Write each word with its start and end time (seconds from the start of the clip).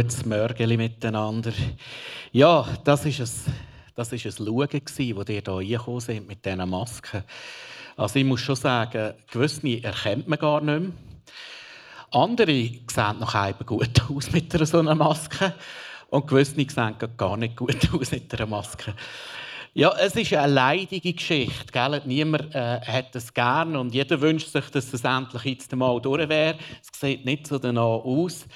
Gutes 0.00 0.24
Morgen 0.24 0.76
miteinander. 0.78 1.52
Ja, 2.32 2.66
das 2.84 3.04
war 3.04 3.26
ein, 3.26 3.54
das 3.94 4.12
ist 4.14 4.24
ein 4.24 4.46
Schauen, 4.46 4.56
wo 4.56 4.62
ihr 4.64 5.26
hier 5.26 5.46
reingekommen 5.46 6.00
sind 6.00 6.26
mit 6.26 6.42
diesen 6.42 6.70
Masken. 6.70 7.22
Also 7.98 8.18
ich 8.18 8.24
muss 8.24 8.40
schon 8.40 8.56
sagen, 8.56 9.12
gewisse 9.30 9.82
erkennt 9.82 10.26
man 10.26 10.38
gar 10.38 10.62
nicht 10.62 10.80
mehr. 10.80 10.90
Andere 12.12 12.70
sehen 12.90 13.18
noch 13.18 13.46
eben 13.46 13.66
gut 13.66 14.02
aus 14.10 14.32
mit 14.32 14.50
so 14.66 14.78
einer 14.78 14.94
Maske. 14.94 15.52
Und 16.08 16.26
gewisse 16.26 16.54
sehen 16.54 16.94
gar 17.18 17.36
nicht 17.36 17.56
gut 17.56 17.86
aus 17.92 18.10
mit 18.12 18.32
einer 18.32 18.46
Maske. 18.46 18.94
Ja, 19.74 19.92
es 20.00 20.16
ist 20.16 20.32
eine 20.32 20.50
leidige 20.50 21.12
Geschichte. 21.12 21.70
Gell? 21.70 22.00
Niemand 22.06 22.54
äh, 22.54 22.80
hat 22.80 23.14
es 23.14 23.34
gern 23.34 23.76
und 23.76 23.92
jeder 23.92 24.18
wünscht 24.18 24.48
sich, 24.48 24.64
dass 24.70 24.94
es 24.94 25.04
endlich 25.04 25.44
jetzt 25.44 25.76
mal 25.76 26.00
durch 26.00 26.26
wäre. 26.26 26.56
Es 26.80 26.98
sieht 26.98 27.26
nicht 27.26 27.46
so 27.46 27.58
danach 27.58 28.02
aus. 28.02 28.46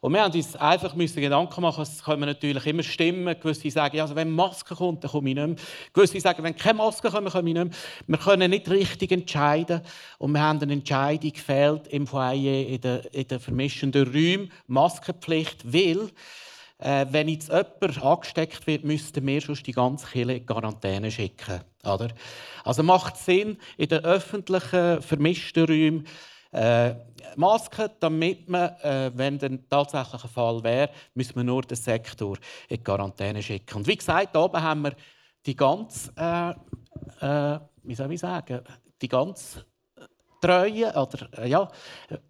Und 0.00 0.14
wir 0.14 0.22
haben 0.22 0.32
uns 0.32 0.56
einfach 0.56 0.94
müssen 0.94 1.20
Gedanken 1.20 1.60
machen, 1.60 1.82
es 1.82 2.02
können 2.02 2.22
natürlich 2.22 2.66
immer 2.66 2.82
stimmen. 2.82 3.38
Gewisse 3.38 3.70
sagen, 3.70 4.00
also 4.00 4.14
wenn 4.14 4.30
Maske 4.30 4.74
kommt, 4.74 5.04
dann 5.04 5.10
komme 5.10 5.28
ich 5.30 5.36
nicht 5.36 5.46
mehr. 5.46 5.56
Gewisse 5.92 6.20
sagen, 6.20 6.42
wenn 6.42 6.56
keine 6.56 6.78
Maske 6.78 7.10
kommt, 7.10 7.30
komme 7.30 7.50
ich 7.50 7.54
nicht 7.54 7.64
mehr. 7.64 7.74
Wir 8.06 8.18
können 8.18 8.50
nicht 8.50 8.70
richtig 8.70 9.12
entscheiden. 9.12 9.82
Und 10.18 10.32
wir 10.32 10.40
haben 10.40 10.58
eine 10.60 10.72
Entscheidung 10.72 11.32
gefällt 11.32 11.86
im 11.88 12.06
Foyer, 12.06 12.66
in 12.66 12.80
den, 12.80 13.00
in 13.12 13.28
den 13.28 13.40
vermischenden 13.40 14.06
Räumen, 14.06 14.50
Maskenpflicht, 14.66 15.70
weil 15.70 16.10
äh, 16.78 17.04
wenn 17.10 17.28
jetzt 17.28 17.48
jemand 17.48 18.02
angesteckt 18.02 18.66
wird, 18.66 18.84
müssten 18.84 19.26
wir 19.26 19.40
schon 19.42 19.56
die 19.56 19.72
ganze 19.72 20.06
Kirche 20.06 20.32
in 20.32 20.46
Quarantäne 20.46 21.10
schicken. 21.10 21.60
Oder? 21.84 22.08
Also 22.64 22.82
macht 22.82 23.16
es 23.16 23.26
Sinn, 23.26 23.58
in 23.76 23.88
den 23.88 24.04
öffentlichen, 24.04 25.02
vermischten 25.02 25.66
Räumen 25.66 26.06
äh, 26.52 26.94
Masken, 27.36 27.90
damit 28.00 28.48
man, 28.48 28.70
äh, 28.82 29.10
wenn 29.14 29.38
dann 29.38 29.68
tatsächlich 29.68 30.24
ein 30.24 30.30
Fall 30.30 30.62
wäre, 30.62 30.90
müssen 31.14 31.36
wir 31.36 31.44
nur 31.44 31.62
den 31.62 31.76
Sektor 31.76 32.36
in 32.68 32.76
die 32.76 32.82
Quarantäne 32.82 33.42
schicken. 33.42 33.76
Und 33.78 33.86
wie 33.86 33.96
gesagt, 33.96 34.36
oben 34.36 34.62
haben 34.62 34.82
wir 34.82 34.94
die 35.46 35.54
ganz, 35.54 36.12
äh, 36.16 36.50
äh, 37.20 37.60
wie 37.82 37.94
soll 37.94 38.12
ich 38.12 38.20
sagen, 38.20 38.60
die 39.00 39.08
ganz 39.08 39.64
treue, 40.40 40.92
oder 40.92 41.38
äh, 41.38 41.48
ja, 41.48 41.68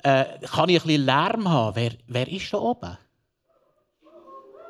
äh, 0.03 0.25
kann 0.41 0.69
ich 0.69 0.83
ein 0.83 0.87
bisschen 0.87 1.05
Lärm 1.05 1.49
haben? 1.49 1.77
Wer, 1.77 1.93
wer 2.07 2.29
ist 2.29 2.53
da 2.53 2.59
oben? 2.59 2.99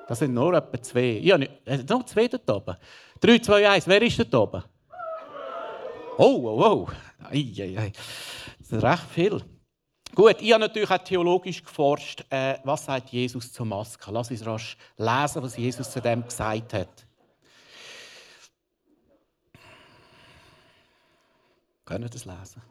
Das 0.07 0.19
sind 0.19 0.35
nur 0.35 0.55
etwa 0.55 0.83
zwei. 0.83 1.21
Ja, 1.23 1.39
nicht, 1.39 1.53
äh, 1.65 1.79
noch 1.89 2.05
zwei 2.05 2.29
dort 2.29 2.51
oben. 2.51 2.77
Drei, 3.21 3.39
zwei, 3.39 3.69
eins. 3.69 3.87
Wer 3.87 4.03
ist 4.03 4.19
dort 4.19 4.35
oben? 4.35 4.65
Oh, 6.19 6.43
oh, 6.45 6.63
oh. 6.65 6.89
Ei, 7.31 7.53
ei, 7.59 7.79
ei. 7.79 7.93
Recht 8.73 9.05
viel. 9.11 9.45
Gut, 10.15 10.37
ich 10.41 10.53
habe 10.53 10.61
natürlich 10.61 10.91
auch 10.91 10.99
theologisch 10.99 11.63
geforscht, 11.63 12.25
äh, 12.31 12.59
was 12.65 12.85
sagt 12.85 13.11
Jesus 13.11 13.53
zur 13.53 13.67
Maske. 13.67 14.11
Lass 14.11 14.31
uns 14.31 14.45
rasch 14.45 14.77
lesen, 14.97 15.43
was 15.43 15.57
Jesus 15.57 15.91
zu 15.91 16.01
dem 16.01 16.25
gesagt 16.25 16.75
hat. 16.75 17.07
Können 21.85 22.05
wir 22.05 22.11
das 22.11 22.25
lesen? 22.25 22.63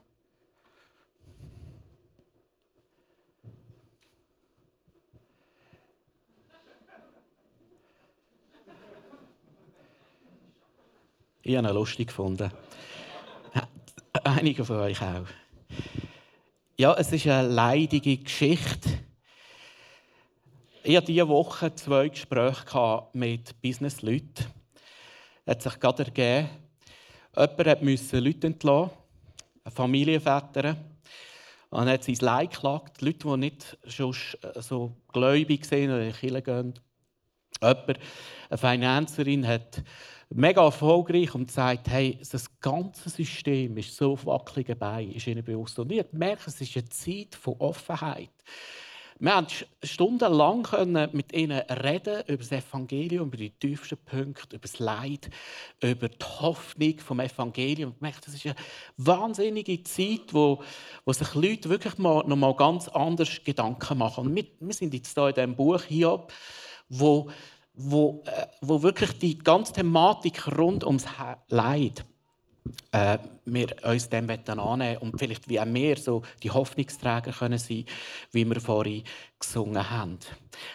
Ich 11.41 11.57
habe 11.57 11.67
ihn 11.67 11.73
lustig 11.73 12.07
gefunden. 12.07 12.51
Einige 14.23 14.63
von 14.63 14.77
euch 14.77 15.01
auch. 15.01 15.25
Ja, 16.77 16.93
es 16.93 17.11
ist 17.11 17.27
eine 17.27 17.47
leidige 17.47 18.17
Geschichte. 18.17 18.89
Ich 20.83 20.95
hatte 20.95 21.07
diese 21.07 21.27
Woche 21.27 21.75
zwei 21.75 22.07
Gespräche 22.07 23.03
mit 23.13 23.61
Businessleuten. 23.61 24.45
Es 25.45 25.55
hat 25.55 25.61
sich 25.61 25.79
gerade 25.79 26.05
ergeben, 26.05 26.49
jemand 27.35 27.81
musste 27.81 28.19
Leute 28.19 28.47
entlassen, 28.47 28.91
eine 29.63 29.75
Familienväter. 29.75 30.77
Und 31.69 31.87
er 31.87 31.93
hat 31.93 32.03
sein 32.03 32.15
Leid 32.21 32.53
geklagt. 32.53 33.01
Leute, 33.01 33.27
die 33.27 33.37
nicht 33.37 33.77
schon 33.87 34.15
so 34.55 34.95
gläubig 35.11 35.65
sind 35.65 35.89
oder 35.89 36.01
in 36.01 36.13
die 36.13 36.17
Kirche 36.17 36.41
gehen. 36.41 36.73
Jemand, 37.61 37.99
eine 38.49 38.57
Finanzerin, 38.57 39.47
hat 39.47 39.83
mega 40.29 40.63
erfolgreich 40.63 41.33
und 41.33 41.51
sagt, 41.51 41.89
hey, 41.89 42.19
das 42.31 42.59
ganze 42.59 43.09
System 43.09 43.77
ist 43.77 43.95
so 43.95 44.13
auf 44.13 44.25
wackeligen 44.25 44.77
Beinen, 44.77 45.13
ist 45.13 45.27
ihnen 45.27 45.43
bewusst. 45.43 45.79
Und 45.79 45.91
ich 45.91 46.05
merke, 46.11 46.43
es 46.47 46.61
ist 46.61 46.77
eine 46.77 46.89
Zeit 46.89 47.35
von 47.35 47.55
Offenheit. 47.59 48.29
Wir 49.21 49.35
haben 49.35 49.47
stundenlang 49.83 50.65
mit 51.11 51.33
ihnen 51.33 51.59
reden 51.59 52.23
über 52.27 52.37
das 52.37 52.53
Evangelium, 52.53 53.27
über 53.27 53.35
die 53.35 53.49
tiefsten 53.49 53.97
Punkte, 53.97 54.55
über 54.55 54.61
das 54.61 54.79
Leid, 54.79 55.29
über 55.81 56.07
die 56.07 56.25
Hoffnung 56.25 56.97
vom 56.99 57.19
Evangelium. 57.19 57.91
Ich 57.95 58.01
merke, 58.01 58.21
das 58.23 58.35
ist 58.35 58.45
eine 58.45 58.55
wahnsinnige 58.95 59.83
Zeit, 59.83 60.33
wo, 60.33 60.63
wo 61.03 61.11
sich 61.11 61.33
Leute 61.35 61.67
wirklich 61.67 61.97
mal, 61.97 62.23
noch 62.25 62.37
mal 62.37 62.55
ganz 62.55 62.87
anders 62.87 63.43
Gedanken 63.43 63.97
machen. 63.97 64.27
Und 64.27 64.35
wir, 64.35 64.45
wir 64.61 64.73
sind 64.73 64.93
jetzt 64.93 65.13
hier 65.13 65.27
in 65.27 65.35
diesem 65.35 65.55
Buch 65.57 65.83
Hiob, 65.83 66.31
wo 66.87 67.29
wo, 67.81 68.21
äh, 68.25 68.45
wo 68.61 68.83
wirklich 68.83 69.17
die 69.19 69.39
ganze 69.39 69.73
Thematik 69.73 70.57
rund 70.57 70.83
ums 70.83 71.05
Leid 71.47 72.05
äh, 72.91 73.17
wir 73.45 73.75
uns 73.83 74.09
dem 74.09 74.29
annehmen 74.29 74.97
und 74.97 75.17
vielleicht 75.17 75.47
wie 75.47 75.59
auch 75.59 75.65
mehr 75.65 75.97
so 75.97 76.21
die 76.43 76.51
Hoffnungsträger 76.51 77.31
können 77.31 77.57
sein, 77.57 77.85
wie 78.31 78.45
wir 78.45 78.59
vorhin 78.59 79.03
gesungen 79.39 79.89
haben. 79.89 80.19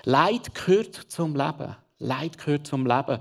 Leid 0.04 0.54
gehört 0.54 0.94
zum 0.94 1.36
Leben. 1.36 1.76
Leid 1.98 2.38
gehört 2.38 2.66
zum 2.66 2.86
Leben. 2.86 3.18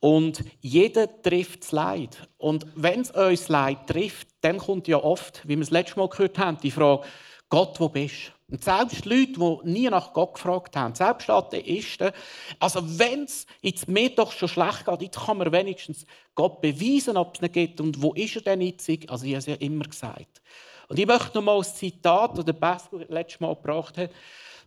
Und 0.00 0.44
jeder 0.60 1.22
trifft 1.22 1.62
das 1.62 1.72
Leid. 1.72 2.28
Und 2.38 2.66
wenn 2.74 3.02
es 3.02 3.10
uns 3.10 3.48
Leid 3.48 3.86
trifft, 3.86 4.28
dann 4.40 4.58
kommt 4.58 4.88
ja 4.88 4.96
oft, 4.96 5.46
wie 5.46 5.56
wir 5.56 5.62
es 5.62 5.70
letztes 5.70 5.96
Mal 5.96 6.08
gehört 6.08 6.38
haben, 6.38 6.58
die 6.62 6.70
Frage, 6.70 7.06
Gott, 7.48 7.78
wo 7.78 7.88
bist 7.88 8.28
du? 8.28 8.35
Und 8.48 8.62
selbst 8.62 9.04
Leute, 9.04 9.32
die 9.32 9.58
nie 9.64 9.90
nach 9.90 10.12
Gott 10.12 10.34
gefragt 10.34 10.76
haben, 10.76 10.94
selbst 10.94 11.28
Atheisten, 11.28 12.12
also 12.60 12.80
wenn 12.98 13.24
es 13.24 13.46
mir 13.88 14.10
doch 14.10 14.30
schon 14.30 14.48
schlecht 14.48 14.86
geht, 14.86 15.02
jetzt 15.02 15.18
kann 15.18 15.38
man 15.38 15.50
wenigstens 15.50 16.06
Gott 16.34 16.60
beweisen, 16.60 17.16
ob 17.16 17.34
es 17.34 17.40
nicht 17.40 17.54
geht 17.54 17.80
und 17.80 18.00
wo 18.00 18.12
ist 18.14 18.36
er 18.36 18.42
denn 18.42 18.60
jetzt? 18.60 18.88
Also 19.08 19.26
ich 19.26 19.32
habe 19.32 19.38
es 19.38 19.46
ja 19.46 19.54
immer 19.56 19.84
gesagt. 19.84 20.40
Und 20.88 20.98
ich 20.98 21.06
möchte 21.06 21.36
noch 21.36 21.42
mal 21.42 21.56
ein 21.56 21.64
Zitat, 21.64 22.38
das 22.38 22.44
der 22.44 22.52
Pastor 22.52 23.00
letztes 23.08 23.40
Mal 23.40 23.56
gebracht 23.56 23.98
hat, 23.98 24.10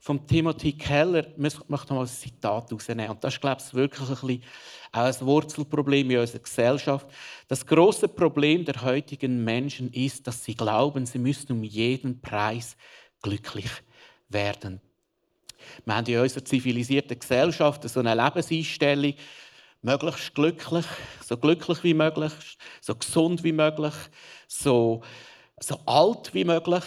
von 0.01 0.25
Timothy 0.25 0.73
Keller, 0.73 1.27
ich 1.27 1.37
möchte 1.37 1.93
noch 1.93 2.01
ein 2.01 2.07
Zitat 2.07 2.69
herausnehmen. 2.69 3.11
Und 3.11 3.23
das 3.23 3.33
ist, 3.33 3.41
glaube 3.41 3.61
ich, 3.65 3.73
wirklich 3.73 4.09
ein, 4.09 4.15
bisschen 4.15 4.43
auch 4.91 4.99
ein 5.05 5.25
Wurzelproblem 5.25 6.11
in 6.11 6.19
unserer 6.19 6.39
Gesellschaft. 6.39 7.07
Das 7.47 7.65
große 7.65 8.07
Problem 8.07 8.63
der 8.63 8.81
heutigen 8.81 9.43
Menschen 9.43 9.91
ist, 9.91 10.25
dass 10.25 10.43
sie 10.43 10.55
glauben, 10.55 11.05
sie 11.05 11.19
müssen 11.19 11.51
um 11.51 11.63
jeden 11.63 12.21
Preis 12.21 12.77
glücklich 13.21 13.69
werden. 14.29 14.81
Wir 15.85 15.95
haben 15.95 16.05
in 16.05 16.19
unserer 16.19 16.45
zivilisierten 16.45 17.19
Gesellschaft 17.19 17.87
so 17.87 17.99
eine 17.99 18.15
Lebenseinstellung, 18.15 19.13
möglichst 19.81 20.35
glücklich, 20.35 20.85
so 21.23 21.37
glücklich 21.37 21.83
wie 21.83 21.93
möglich, 21.93 22.33
so 22.81 22.95
gesund 22.95 23.43
wie 23.43 23.51
möglich, 23.51 23.93
so, 24.47 25.01
so 25.59 25.79
alt 25.85 26.33
wie 26.33 26.45
möglich. 26.45 26.83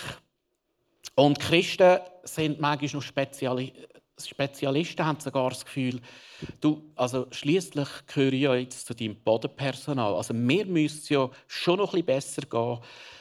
Und 1.14 1.38
Christen 1.40 2.00
sind 2.25 2.61
manchmal 2.61 2.90
noch 2.93 3.02
Speziali 3.02 3.73
Spezialisten, 4.19 5.05
haben 5.05 5.19
sogar 5.20 5.50
das 5.50 5.64
Gefühl, 5.64 6.00
du, 6.61 6.93
also 6.94 7.26
schließlich 7.31 7.88
gehöre 8.06 8.32
ich 8.32 8.40
ja 8.43 8.55
jetzt 8.55 8.87
zu 8.87 8.94
deinem 8.94 9.17
Bodenpersonal. 9.17 10.14
Also 10.14 10.34
mir 10.34 10.67
müsste 10.67 11.14
ja 11.14 11.31
schon 11.49 11.79
noch 11.79 11.94
ein 11.94 12.05
bisschen 12.05 12.06
besser 12.06 12.43
gehen 12.43 12.79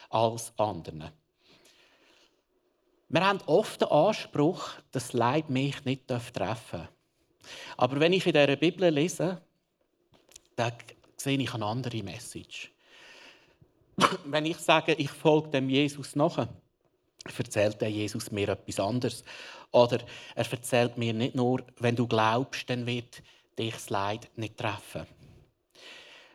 als 0.09 0.53
anderen. 0.57 1.11
Wir 3.13 3.27
haben 3.27 3.41
oft 3.45 3.81
den 3.81 3.89
Anspruch, 3.89 4.69
dass 4.93 5.11
Leid 5.11 5.49
mich 5.49 5.83
nicht 5.83 6.07
treffen 6.07 6.31
darf. 6.33 6.87
Aber 7.75 7.99
wenn 7.99 8.13
ich 8.13 8.25
in 8.25 8.31
dieser 8.31 8.55
Bibel 8.55 8.89
lese, 8.89 9.41
dann 10.55 10.71
sehe 11.17 11.37
ich 11.37 11.53
eine 11.53 11.65
andere 11.65 12.01
Message. 12.03 12.71
wenn 14.23 14.45
ich 14.45 14.55
sage, 14.59 14.93
ich 14.93 15.09
folge 15.09 15.49
dem 15.49 15.69
Jesus 15.69 16.15
nach, 16.15 16.47
erzählt 17.37 17.81
der 17.81 17.91
Jesus 17.91 18.31
mir 18.31 18.47
etwas 18.47 18.79
anderes. 18.79 19.25
Oder 19.71 19.99
er 20.33 20.49
erzählt 20.49 20.97
mir 20.97 21.13
nicht 21.13 21.35
nur, 21.35 21.65
wenn 21.79 21.97
du 21.97 22.07
glaubst, 22.07 22.69
dann 22.69 22.85
wird 22.85 23.21
dich 23.59 23.73
das 23.73 23.89
Leid 23.89 24.29
nicht 24.37 24.55
treffen. 24.55 25.05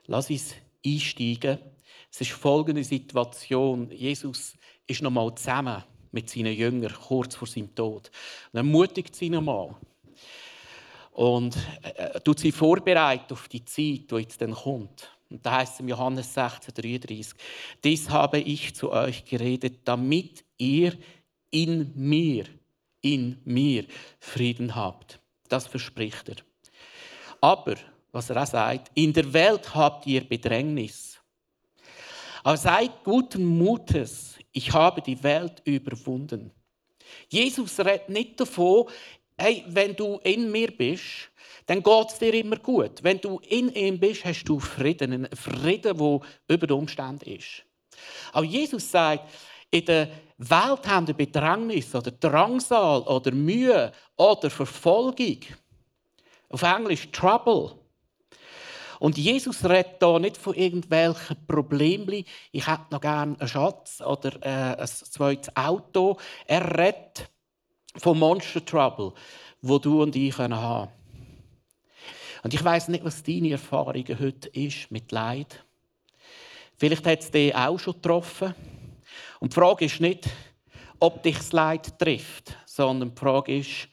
Lass 0.05 0.29
uns 0.29 0.55
einsteigen. 0.85 1.59
Es 2.13 2.21
ist 2.21 2.33
folgende 2.33 2.85
Situation. 2.85 3.91
Jesus 3.93 4.53
ist 4.87 5.01
noch 5.01 5.11
mal 5.11 5.35
zusammen 5.35 5.83
mit 6.17 6.31
seinen 6.31 6.57
Jüngern 6.57 6.95
kurz 6.95 7.35
vor 7.35 7.47
seinem 7.47 7.75
Tod. 7.75 8.11
Und 8.53 8.55
er 8.55 8.61
ermutigt 8.61 9.15
sie 9.15 9.29
nochmal. 9.29 9.75
Und 11.13 11.57
äh, 11.83 12.19
tut 12.21 12.39
sie 12.39 12.53
vorbereitet 12.53 13.33
auf 13.33 13.49
die 13.49 13.65
Zeit, 13.65 14.11
die 14.11 14.17
jetzt 14.17 14.41
dann 14.41 14.55
kommt. 14.55 15.11
Und 15.29 15.45
da 15.45 15.57
heißt 15.59 15.75
es 15.75 15.81
im 15.81 15.89
Johannes 15.89 16.33
16, 16.33 16.73
33, 16.75 17.35
dies 17.85 18.09
habe 18.09 18.39
ich 18.39 18.75
zu 18.75 18.91
euch 18.93 19.25
geredet, 19.27 19.81
damit 19.85 20.43
ihr 20.57 20.95
in 21.51 21.93
mir, 21.95 22.47
in 23.03 23.39
mir 23.45 23.85
Frieden 24.19 24.75
habt. 24.75 25.21
Das 25.49 25.67
verspricht 25.67 26.31
er. 26.31 26.37
Aber, 27.43 27.77
was 28.13 28.31
er 28.31 28.43
auch 28.43 28.47
sagt, 28.47 28.91
in 28.95 29.13
der 29.13 29.31
Welt 29.33 29.75
habt 29.75 30.07
ihr 30.07 30.27
Bedrängnis. 30.27 31.19
Aber 32.43 32.57
seid 32.57 33.03
guten 33.05 33.45
Mutes, 33.45 34.36
ich 34.57 34.73
habe 34.73 35.03
die 35.03 35.23
Welt 35.23 35.61
überwunden. 35.65 36.51
Jesus 37.29 37.79
redet 37.79 38.09
nicht 38.09 38.41
davon, 38.41 38.87
hey, 39.37 39.63
wenn 39.69 39.95
du 39.95 40.19
in 40.25 40.51
mir 40.51 40.75
bist, 40.75 41.31
dann 41.67 41.83
geht 41.83 42.09
es 42.09 42.19
dir 42.19 42.33
immer 42.33 42.57
gut. 42.57 43.03
Wenn 43.03 43.21
du 43.21 43.39
in 43.49 43.69
ihm 43.75 44.01
bist, 44.01 44.25
hast 44.25 44.45
du 44.45 44.59
Frieden, 44.59 45.13
einen 45.13 45.37
Frieden, 45.37 45.99
der 45.99 46.21
über 46.49 46.67
den 46.67 46.77
Umständen 46.79 47.31
ist. 47.31 47.65
Aber 48.33 48.47
Jesus 48.47 48.91
sagt, 48.91 49.31
in 49.71 49.85
der 49.85 50.09
Welt 50.39 50.87
haben 50.87 51.07
wir 51.07 51.15
Bedrängnis 51.15 51.95
oder 51.95 52.11
Drangsal 52.11 53.03
oder 53.03 53.33
Mühe 53.33 53.93
oder 54.17 54.49
Verfolgung. 54.49 55.41
Auf 56.49 56.63
Englisch 56.63 57.11
Trouble. 57.13 57.73
Und 58.99 59.19
Jesus 59.19 59.65
redet 59.65 59.97
hier 60.01 60.19
nicht 60.19 60.37
von 60.37 60.55
irgendwelchen 60.55 61.37
Problemen. 61.47 62.25
Ich 62.53 62.67
hätte 62.67 62.87
noch 62.91 63.01
gerne 63.01 63.39
einen 63.39 63.49
Schatz 63.49 64.01
oder 64.01 64.35
äh, 64.43 64.81
ein 64.81 64.87
zweites 64.87 65.55
Auto. 65.57 66.17
Er 66.47 66.79
redet 66.79 67.31
von 67.97 68.19
Monster 68.19 68.65
Trouble, 68.65 69.13
wo 69.63 69.79
du 69.79 70.03
und 70.03 70.17
ich 70.17 70.37
haben 70.39 70.53
können. 70.53 70.89
Und 72.43 72.55
ich 72.55 72.63
weiß 72.63 72.89
nicht, 72.89 73.05
was 73.05 73.23
deine 73.23 73.51
Erfahrung 73.51 74.05
heute 74.21 74.49
ist 74.51 74.91
mit 74.91 75.11
Leid. 75.11 75.65
Vielleicht 76.77 77.07
hat 77.07 77.21
es 77.21 77.31
dich 77.31 77.55
auch 77.55 77.79
schon 77.79 77.95
getroffen. 77.95 78.55
Und 79.41 79.53
die 79.53 79.55
Frage 79.55 79.87
ist 79.87 80.01
nicht, 80.01 80.29
ob 81.01 81.23
dich 81.23 81.37
das 81.37 81.53
Leid 81.53 81.99
trifft, 81.99 82.57
sondern 82.67 83.15
die 83.15 83.21
Frage 83.21 83.59
ist, 83.59 83.89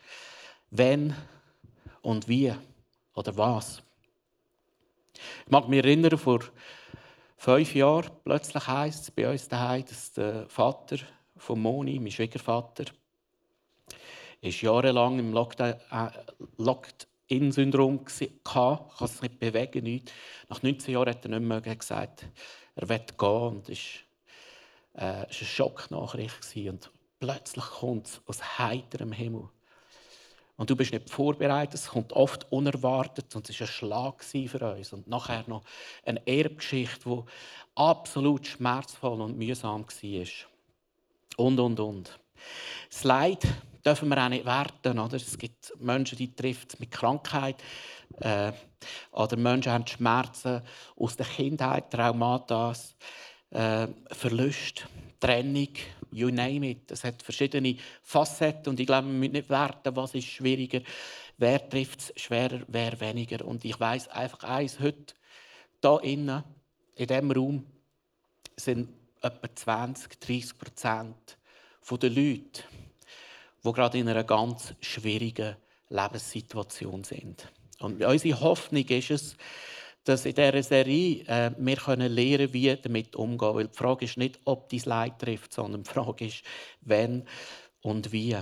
wenn 0.69 1.15
und 2.01 2.27
wie 2.27 2.53
oder 3.15 3.35
was. 3.37 3.81
Ich 5.45 5.51
mag 5.51 5.67
mich 5.67 5.83
erinnern, 5.83 6.17
vor 6.17 6.39
fünf 7.37 7.75
Jahren 7.75 8.11
plötzlich 8.23 8.67
heisst 8.67 9.03
es 9.03 9.11
bei 9.11 9.29
uns 9.29 9.47
daheim, 9.47 9.85
dass 9.85 10.13
der 10.13 10.47
Vater 10.49 10.97
von 11.37 11.59
Moni, 11.59 11.99
mein 11.99 12.11
Schwiegervater, 12.11 12.85
ist 14.41 14.61
jahrelang 14.61 15.19
im 15.19 15.35
äh, 15.35 15.73
Locked-in-Syndrom 16.57 18.01
hatte, 18.45 18.83
kann 18.97 19.07
sich 19.07 19.21
nicht 19.21 19.39
bewegen, 19.39 19.83
nicht. 19.83 20.11
Nach 20.49 20.61
19 20.61 20.93
Jahren 20.93 21.09
hat 21.09 21.25
er 21.25 21.39
nicht 21.39 21.65
mehr 21.65 21.75
gesagt, 21.75 22.25
er 22.75 22.89
will 22.89 23.05
gehen 23.17 23.29
und 23.29 23.69
es 23.69 23.79
war 24.93 25.03
äh, 25.03 25.25
eine 25.25 25.33
Schocknachricht 25.33 26.55
und 26.67 26.91
plötzlich 27.19 27.65
kommt 27.65 28.07
es 28.07 28.21
aus 28.25 28.59
heiterem 28.59 29.11
Himmel. 29.11 29.49
Und 30.63 30.69
du 30.69 30.77
bist 30.77 30.93
nicht 30.93 31.09
vorbereitet, 31.09 31.73
es 31.73 31.89
kommt 31.89 32.13
oft 32.13 32.49
unerwartet 32.49 33.35
und 33.35 33.49
es 33.49 33.59
war 33.59 33.67
ein 33.67 33.73
Schlag 33.73 34.23
für 34.23 34.73
uns. 34.73 34.93
Und 34.93 35.09
nachher 35.09 35.43
noch 35.45 35.61
eine 36.05 36.25
Erbgeschichte, 36.25 37.01
die 37.03 37.21
absolut 37.75 38.47
schmerzvoll 38.47 39.19
und 39.19 39.37
mühsam 39.37 39.83
war. 39.85 40.25
Und, 41.35 41.59
und, 41.59 41.79
und. 41.81 42.19
Das 42.89 43.03
Leid 43.03 43.45
dürfen 43.85 44.07
wir 44.07 44.23
auch 44.23 44.29
nicht 44.29 44.45
werten. 44.45 44.99
Oder? 44.99 45.17
Es 45.17 45.37
gibt 45.37 45.73
Menschen, 45.81 46.17
die 46.17 46.33
trifft 46.33 46.79
mit 46.79 46.91
Krankheit. 46.91 47.57
Äh, 48.21 48.53
oder 49.11 49.35
Menschen 49.35 49.73
haben 49.73 49.85
Schmerzen 49.85 50.61
aus 50.95 51.17
der 51.17 51.25
Kindheit, 51.25 51.91
Traumata, 51.91 52.71
äh, 53.49 53.87
Verlust, 54.11 54.87
Trennung, 55.19 55.73
you 56.15 56.29
name 56.29 56.69
it. 56.69 56.91
Es 56.91 57.03
hat 57.03 57.21
verschiedene 57.21 57.77
Facetten 58.01 58.69
und 58.69 58.79
ich 58.79 58.87
glaube, 58.87 59.07
wir 59.07 59.13
müssen 59.13 59.33
nicht 59.33 59.49
werten, 59.49 59.95
was 59.95 60.15
ist 60.15 60.27
schwieriger, 60.27 60.81
wer 61.37 61.69
trifft 61.69 61.99
es 62.01 62.21
schwerer, 62.21 62.61
wer 62.67 62.99
weniger. 62.99 63.45
Und 63.45 63.65
ich 63.65 63.79
weiß 63.79 64.09
einfach 64.09 64.43
eins, 64.43 64.79
heute 64.79 65.13
hier 65.81 65.99
innen, 66.03 66.43
in 66.95 67.07
diesem 67.07 67.31
Raum, 67.31 67.65
sind 68.55 68.89
etwa 69.21 69.55
20, 69.55 70.19
30 70.19 70.57
Prozent 70.57 71.37
der 71.89 72.09
Leute, 72.09 72.63
die 73.63 73.71
gerade 73.71 73.97
in 73.97 74.09
einer 74.09 74.23
ganz 74.23 74.73
schwierigen 74.81 75.55
Lebenssituation 75.89 77.03
sind. 77.03 77.51
Und 77.79 78.03
unsere 78.03 78.39
Hoffnung 78.39 78.85
ist 78.87 79.11
es, 79.11 79.37
dass 80.03 80.25
in 80.25 80.35
dieser 80.35 80.63
Serie 80.63 81.23
äh, 81.27 81.51
wir 81.57 81.75
können 81.77 82.11
lernen 82.11 82.53
wie 82.53 82.75
damit 82.75 83.15
umgehen. 83.15 83.55
Weil 83.55 83.67
die 83.67 83.77
Frage 83.77 84.05
ist 84.05 84.17
nicht, 84.17 84.39
ob 84.45 84.69
dein 84.69 84.81
Leid 84.85 85.19
trifft, 85.19 85.53
sondern 85.53 85.83
die 85.83 85.89
Frage 85.89 86.25
ist, 86.25 86.43
wenn 86.81 87.23
und 87.81 88.11
wie. 88.11 88.37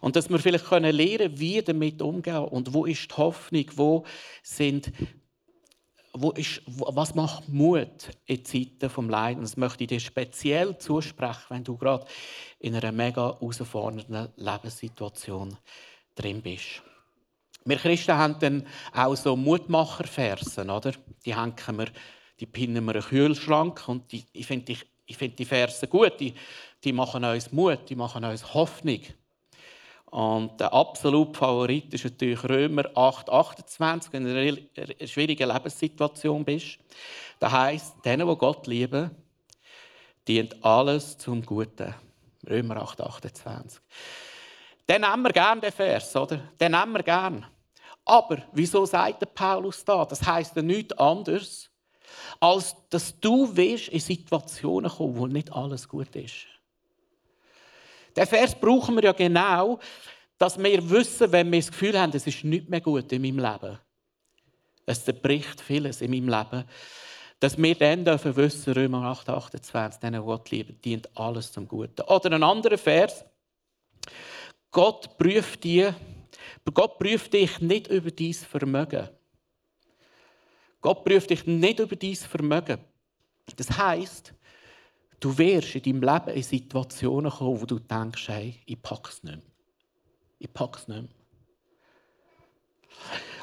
Und 0.00 0.16
dass 0.16 0.30
wir 0.30 0.38
vielleicht 0.38 0.66
können 0.66 0.94
lernen 0.94 1.38
wie 1.38 1.62
damit 1.62 2.00
umgehen. 2.02 2.44
Und 2.44 2.72
wo 2.72 2.84
ist 2.84 3.10
die 3.10 3.16
Hoffnung? 3.16 3.66
Wo 3.74 4.04
sind 4.42 4.92
wo 6.18 6.30
ist, 6.30 6.62
was 6.66 7.14
macht 7.14 7.48
Mut 7.48 8.10
in 8.24 8.44
Zeiten 8.44 8.88
vom 8.88 9.10
Leiden? 9.10 9.42
Das 9.42 9.56
möchte 9.56 9.84
ich 9.84 9.88
dir 9.88 10.00
speziell 10.00 10.78
zusprechen, 10.78 11.44
wenn 11.50 11.64
du 11.64 11.76
gerade 11.76 12.06
in 12.58 12.74
einer 12.74 12.92
mega 12.92 13.34
herausfordernden 13.34 14.28
Lebenssituation 14.36 15.58
drin 16.14 16.40
bist. 16.40 16.82
Wir 17.66 17.76
Christen 17.76 18.16
haben 18.16 18.38
dann 18.38 18.66
auch 18.94 19.16
so 19.16 19.36
Mutmacherversen, 19.36 20.70
oder? 20.70 20.92
Die 21.24 21.36
hängen 21.36 21.56
wir, 21.78 21.88
die 22.38 22.46
pinnen 22.46 22.84
wir 22.84 22.94
in 22.94 23.00
den 23.00 23.08
Kühlschrank 23.08 23.88
und 23.88 24.10
die, 24.12 24.24
ich 24.32 24.46
finde 24.46 24.66
die, 24.66 24.78
ich 25.06 25.16
find 25.16 25.38
die 25.38 25.44
Verse 25.44 25.86
gut. 25.88 26.20
Die, 26.20 26.32
die 26.84 26.92
machen 26.92 27.24
uns 27.24 27.50
Mut, 27.52 27.80
die 27.88 27.96
machen 27.96 28.24
uns 28.24 28.54
Hoffnung. 28.54 29.00
Und 30.06 30.60
der 30.60 30.72
absolute 30.72 31.36
Favorit 31.36 31.92
ist 31.92 32.04
natürlich 32.04 32.42
Römer 32.44 32.84
8, 32.94 33.28
28, 33.28 34.12
wenn 34.12 34.24
du 34.24 34.30
in 34.30 34.68
einer 34.76 35.06
schwierigen 35.08 35.48
Lebenssituation 35.48 36.44
bist. 36.44 36.78
Das 37.40 37.52
heisst, 37.52 37.96
denen, 38.04 38.28
die 38.28 38.36
Gott 38.36 38.66
lieben, 38.68 39.10
dient 40.28 40.64
alles 40.64 41.18
zum 41.18 41.44
Guten. 41.44 41.94
Römer 42.48 42.76
8, 42.76 43.00
28. 43.00 43.80
Den 44.88 45.00
nehmen 45.00 45.22
wir 45.22 45.32
gerne, 45.32 45.60
den 45.60 45.72
Vers, 45.72 46.14
oder? 46.14 46.36
Den 46.60 46.72
nehmen 46.72 46.92
wir 46.92 47.02
gerne. 47.02 47.48
Aber 48.06 48.38
wieso 48.52 48.86
sagt 48.86 49.20
der 49.20 49.26
Paulus 49.26 49.84
da? 49.84 50.04
Das 50.04 50.24
heisst 50.24 50.54
ja 50.54 50.62
nichts 50.62 50.96
anderes, 50.96 51.68
als 52.40 52.74
dass 52.88 53.18
du 53.18 53.54
wirst 53.56 53.88
in 53.88 54.00
Situationen 54.00 54.90
kommen, 54.90 55.18
wo 55.18 55.26
nicht 55.26 55.52
alles 55.52 55.88
gut 55.88 56.14
ist. 56.14 56.46
Den 58.16 58.26
Vers 58.26 58.54
brauchen 58.54 58.94
wir 58.94 59.04
ja 59.04 59.12
genau, 59.12 59.80
dass 60.38 60.56
wir 60.56 60.88
wissen, 60.88 61.32
wenn 61.32 61.50
wir 61.50 61.58
das 61.58 61.70
Gefühl 61.70 61.98
haben, 62.00 62.12
es 62.14 62.26
ist 62.26 62.44
nicht 62.44 62.68
mehr 62.70 62.80
gut 62.80 63.10
in 63.12 63.22
meinem 63.22 63.38
Leben. 63.38 63.78
Es 64.86 65.04
zerbricht 65.04 65.60
vieles 65.60 66.00
in 66.00 66.12
meinem 66.12 66.28
Leben. 66.28 66.64
Dass 67.40 67.58
wir 67.58 67.74
dann 67.74 68.04
dürfen 68.04 68.36
wissen, 68.36 68.72
Römer 68.72 69.02
8, 69.02 69.28
28, 69.28 70.00
denen 70.00 70.24
Gott 70.24 70.50
liebt, 70.50 70.84
dient 70.84 71.08
alles 71.18 71.50
zum 71.52 71.66
Guten. 71.66 72.02
Oder 72.02 72.32
ein 72.32 72.42
anderer 72.42 72.78
Vers. 72.78 73.24
Gott 74.70 75.18
prüft 75.18 75.64
dich, 75.64 75.92
Gott 76.72 76.98
prüft 76.98 77.32
dich 77.32 77.60
nicht 77.60 77.88
über 77.88 78.10
dein 78.10 78.34
Vermögen. 78.34 79.08
Gott 80.80 81.04
prüft 81.04 81.30
dich 81.30 81.46
nicht 81.46 81.80
über 81.80 81.96
dein 81.96 82.14
Vermögen. 82.16 82.78
Das 83.56 83.70
heisst, 83.78 84.34
Du 85.20 85.36
wirst 85.38 85.74
in 85.74 85.82
deinem 85.82 86.02
Leben 86.02 86.36
in 86.36 86.42
Situationen 86.42 87.30
kommen, 87.30 87.60
wo 87.60 87.66
du 87.66 87.78
denkst, 87.78 88.28
hey, 88.28 88.60
ich 88.66 88.80
pack's 88.80 89.22
nicht 89.22 89.36
mehr. 89.36 89.44
Ich 90.38 90.52
pack's 90.52 90.86
nicht 90.88 91.02
mehr. 91.02 91.10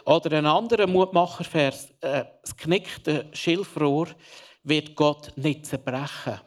Oder 0.05 0.37
ein 0.37 0.45
anderer 0.45 0.85
Mutmachervers, 0.85 1.89
äh, 2.01 2.25
das 2.41 2.55
knickte 2.55 3.29
Schilfrohr 3.33 4.07
wird 4.63 4.95
Gott 4.95 5.31
nicht 5.35 5.65
zerbrechen. 5.65 6.39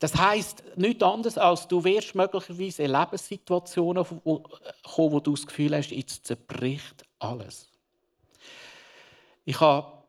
Das 0.00 0.16
heißt 0.16 0.64
nichts 0.76 1.04
anderes, 1.04 1.36
als 1.38 1.68
du 1.68 1.84
wirst 1.84 2.14
möglicherweise 2.14 2.84
in 2.84 2.92
Lebenssituationen 2.92 4.04
kommen, 4.04 4.42
wo 4.94 5.20
du 5.20 5.32
das 5.32 5.46
Gefühl 5.46 5.76
hast, 5.76 5.90
jetzt 5.90 6.26
zerbricht 6.26 7.04
alles. 7.18 7.68
Ich 9.44 9.60
habe 9.60 10.00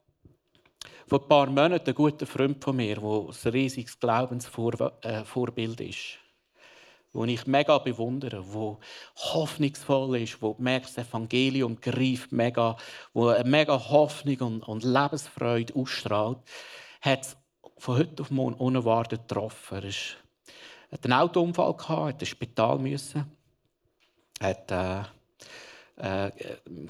vor 1.08 1.22
ein 1.22 1.28
paar 1.28 1.48
Monaten 1.48 1.90
ein 1.90 1.94
guter 1.94 2.26
Freund 2.26 2.64
von 2.64 2.78
mir, 2.78 2.96
der 2.96 3.04
ein 3.04 3.52
riesiges 3.52 4.00
Glaubensvorbild 4.00 5.82
ist, 5.82 6.20
wo 7.12 7.26
ich 7.26 7.46
mega 7.46 7.78
bewundere, 7.80 8.42
wo 8.54 8.80
hoffnungsvoll 9.18 10.22
ist, 10.22 10.42
wo 10.42 10.56
merkt, 10.58 10.86
das 10.86 11.06
Evangelium 11.06 11.82
greift 11.82 12.32
mega, 12.32 12.78
wo 13.14 13.28
eine 13.28 13.50
mega 13.50 13.78
Hoffnung 13.90 14.38
und, 14.40 14.64
und 14.64 14.86
Lebensfreude 14.86 15.76
ausstrahlt, 15.76 16.40
hat 17.02 17.36
von 17.82 17.98
heute 17.98 18.22
auf 18.22 18.30
morgen 18.30 18.54
unerwartet 18.54 19.28
getroffen. 19.28 19.82
Er 19.82 19.92
hatte 20.92 21.06
einen 21.06 21.14
Autounfall 21.14 21.74
gehabt, 21.74 22.14
hat 22.14 22.22
ins 22.22 22.30
Spital 22.30 22.78
müssen, 22.78 23.26
hat 24.40 24.72
äh, 24.72 25.02
äh, 25.98 26.32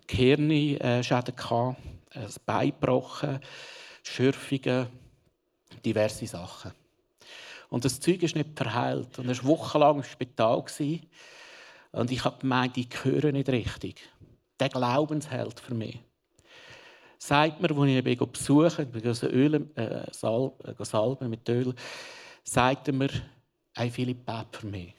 Gehirnschäden 0.06 1.36
gehabt, 1.36 1.78
ein 2.14 2.28
Bein 2.46 2.72
gebrochen 2.72 3.40
Schürfungen, 4.04 4.88
diverse 5.86 6.28
Sachen. 6.28 6.74
Und 7.70 7.86
das 7.86 8.02
Zeug 8.02 8.22
ist 8.24 8.36
nicht 8.36 8.50
verheilt. 8.54 9.18
Und 9.18 9.30
er 9.30 9.38
war 9.38 9.46
wochenlang 9.46 9.98
im 9.98 10.04
Spital. 10.04 10.66
Und 11.94 12.12
ich 12.12 12.26
habe 12.26 12.40
gemeint, 12.40 12.78
ich 12.78 12.90
höre 13.02 13.32
nicht 13.32 13.48
richtig. 13.48 14.02
der 14.60 14.68
Glaubensheld 14.68 15.58
für 15.58 15.74
mich. 15.74 16.00
Sagt 17.24 17.62
mir, 17.62 17.70
als 17.70 17.88
ich 17.88 18.20
ihn 18.20 18.32
besuche, 18.32 18.82
ich 18.82 18.90
bin 18.90 19.04
Öl, 19.04 19.70
äh, 19.76 20.12
Salbe, 20.12 20.76
äh, 20.76 20.84
Salbe 20.84 21.28
mit 21.28 21.48
Öl, 21.48 21.76
sagt 22.44 22.88
er 22.88 22.96
mir, 22.96 23.12
hey 23.76 23.92
Philipp, 23.92 24.28
für 24.52 24.66
mich. 24.66 24.96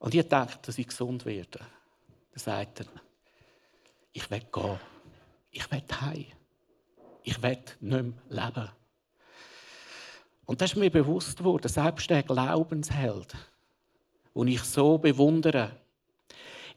Und 0.00 0.12
ich 0.12 0.26
dachte, 0.26 0.58
dass 0.62 0.78
ich 0.78 0.88
gesund 0.88 1.24
werde. 1.24 1.60
Dann 1.60 2.38
sagt 2.38 2.80
er, 2.80 2.86
ich 4.12 4.28
will 4.28 4.42
gehen. 4.52 4.80
Ich 5.52 5.70
will 5.70 5.82
heim. 6.00 6.26
Ich 7.22 7.40
will 7.40 7.58
nicht 7.78 7.80
mehr 7.80 8.12
leben. 8.30 8.68
Und 10.44 10.60
das 10.60 10.72
ist 10.72 10.76
mir 10.76 10.90
bewusst 10.90 11.38
geworden, 11.38 11.68
selbst 11.68 12.10
der 12.10 12.24
Glaubensheld, 12.24 13.36
den 14.34 14.48
ich 14.48 14.62
so 14.62 14.98
bewundere, 14.98 15.70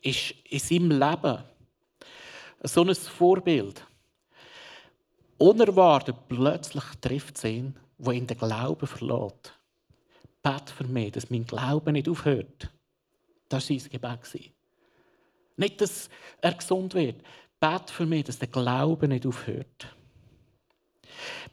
ist 0.03 0.35
in 0.51 0.59
seinem 0.59 0.91
Leben 0.91 1.43
so 2.63 2.83
ein 2.83 2.95
Vorbild. 2.95 3.85
Unerwartet 5.37 6.15
plötzlich 6.27 6.83
trifft 7.01 7.37
es 7.37 7.43
ihn, 7.43 7.75
wo 7.97 8.11
ihn 8.11 8.27
der 8.27 8.37
Glauben 8.37 8.87
verlässt. 8.87 9.53
Bet 10.41 10.69
für 10.69 10.85
mich, 10.85 11.11
dass 11.11 11.29
mein 11.29 11.45
Glaube 11.45 11.91
nicht 11.91 12.09
aufhört. 12.09 12.69
Das 13.49 13.69
war 13.69 13.79
sein 13.79 13.89
Gebet. 13.89 14.51
Nicht, 15.57 15.81
dass 15.81 16.09
er 16.41 16.53
gesund 16.53 16.93
wird. 16.95 17.21
Bet 17.59 17.91
für 17.91 18.05
mich, 18.05 18.25
dass 18.25 18.39
der 18.39 18.47
Glaube 18.47 19.07
nicht 19.07 19.25
aufhört. 19.25 19.87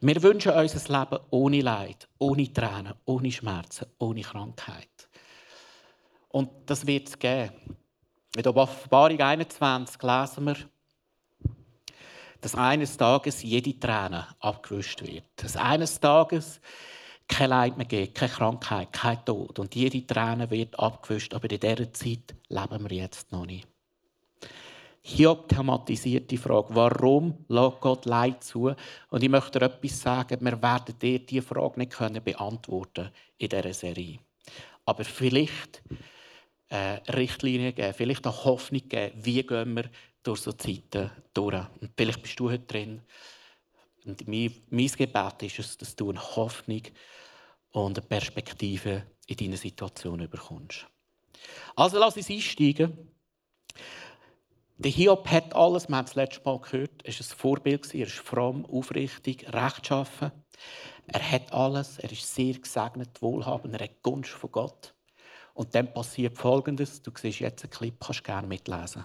Wir 0.01 0.23
wünschen 0.23 0.53
uns 0.53 0.91
ein 0.91 1.01
Leben 1.01 1.25
ohne 1.31 1.61
Leid, 1.61 2.09
ohne 2.19 2.53
Tränen, 2.53 2.95
ohne 3.05 3.31
Schmerzen, 3.31 3.87
ohne 3.99 4.23
Krankheit. 4.23 5.09
Und 6.29 6.51
das 6.67 6.87
wird 6.87 7.09
es 7.09 7.19
geben. 7.19 7.77
In 8.37 8.43
der 8.43 8.57
Offenbarung 8.57 9.21
21 9.21 10.03
lesen 10.03 10.45
wir, 10.47 10.57
dass 12.41 12.55
eines 12.55 12.97
Tages 12.97 13.43
jede 13.43 13.79
Träne 13.79 14.27
abgewischt 14.41 15.03
wird. 15.03 15.25
Dass 15.37 15.57
eines 15.57 16.01
Tages 16.01 16.61
kein 17.29 17.51
Leid 17.51 17.77
mehr 17.77 17.87
gibt, 17.87 18.15
keine 18.15 18.33
Krankheit, 18.33 18.93
kein 18.93 19.25
Tod. 19.25 19.59
Und 19.59 19.75
jede 19.75 20.07
Träne 20.07 20.51
wird 20.51 20.79
abgewischt. 20.79 21.35
Aber 21.35 21.51
in 21.51 21.61
dieser 21.61 21.93
Zeit 21.93 22.35
leben 22.49 22.91
wir 22.91 22.97
jetzt 22.97 23.31
noch 23.33 23.47
nicht. 23.47 23.67
Hiob 25.03 25.49
thematisiert 25.49 26.31
die 26.31 26.37
Frage, 26.37 26.75
warum 26.75 27.45
lässt 27.49 27.81
Gott 27.81 28.05
Leid 28.05 28.45
zu? 28.45 28.75
Und 29.09 29.23
ich 29.23 29.31
möchte 29.31 29.59
dir 29.59 29.67
etwas 29.67 30.01
sagen, 30.01 30.39
wir 30.41 30.63
werden 30.63 30.99
dir 30.99 31.19
diese 31.21 31.43
Frage 31.43 31.79
nicht 31.81 31.93
können 31.93 32.23
beantworten 32.23 33.11
in 33.39 33.49
dieser 33.49 33.73
Serie. 33.73 34.19
Aber 34.85 35.05
vielleicht 35.05 35.83
äh, 36.69 36.99
Richtlinien 37.11 37.75
geben, 37.75 37.95
vielleicht 37.95 38.27
auch 38.27 38.45
Hoffnung 38.45 38.89
geben, 38.89 39.13
wie 39.25 39.43
gehen 39.43 39.77
wir 39.77 39.85
durch 40.23 40.41
so 40.41 40.53
Zeiten 40.53 41.11
durch. 41.35 41.67
Und 41.81 41.93
vielleicht 41.97 42.23
bist 42.23 42.39
du 42.39 42.51
heute 42.51 42.65
drin. 42.65 43.03
Und 44.05 44.27
mein, 44.27 44.55
mein 44.71 44.87
Gebet 44.89 45.43
ist 45.43 45.59
es, 45.59 45.79
dass 45.79 45.97
du 45.97 46.11
eine 46.11 46.21
Hoffnung 46.21 46.83
und 47.73 47.99
eine 47.99 48.07
Perspektive 48.07 49.07
in 49.27 49.37
deine 49.37 49.57
Situation 49.57 50.19
bekommst. 50.29 50.87
Also 51.77 51.99
lass 51.99 52.17
uns 52.17 52.31
einsteigen. 52.31 53.11
Der 54.79 54.91
Hiob 54.91 55.29
hat 55.29 55.55
alles, 55.55 55.89
wir 55.89 55.97
haben 55.99 56.07
es 56.07 56.15
letztes 56.15 56.45
Mal 56.45 56.59
gehört, 56.59 57.03
er 57.05 57.13
war 57.13 57.21
ein 57.21 57.37
Vorbild, 57.37 57.95
er 57.95 58.07
ist 58.07 58.15
fromm, 58.15 58.65
aufrichtig, 58.65 59.47
rechtschaffen. 59.53 60.33
Er 61.07 61.31
hat 61.33 61.53
alles, 61.53 61.99
er 61.99 62.11
ist 62.11 62.35
sehr 62.35 62.55
gesegnet, 62.55 63.21
wohlhabend, 63.21 63.75
er 63.75 63.85
hat 63.85 64.03
Gunst 64.03 64.31
von 64.31 64.51
Gott. 64.51 64.95
Und 65.53 65.75
dann 65.75 65.93
passiert 65.93 66.39
Folgendes, 66.39 67.03
du 67.03 67.11
siehst 67.15 67.41
jetzt 67.41 67.65
einen 67.65 67.71
Clip, 67.71 67.95
kannst 68.01 68.25
gerne 68.25 68.47
mitlesen. 68.47 69.05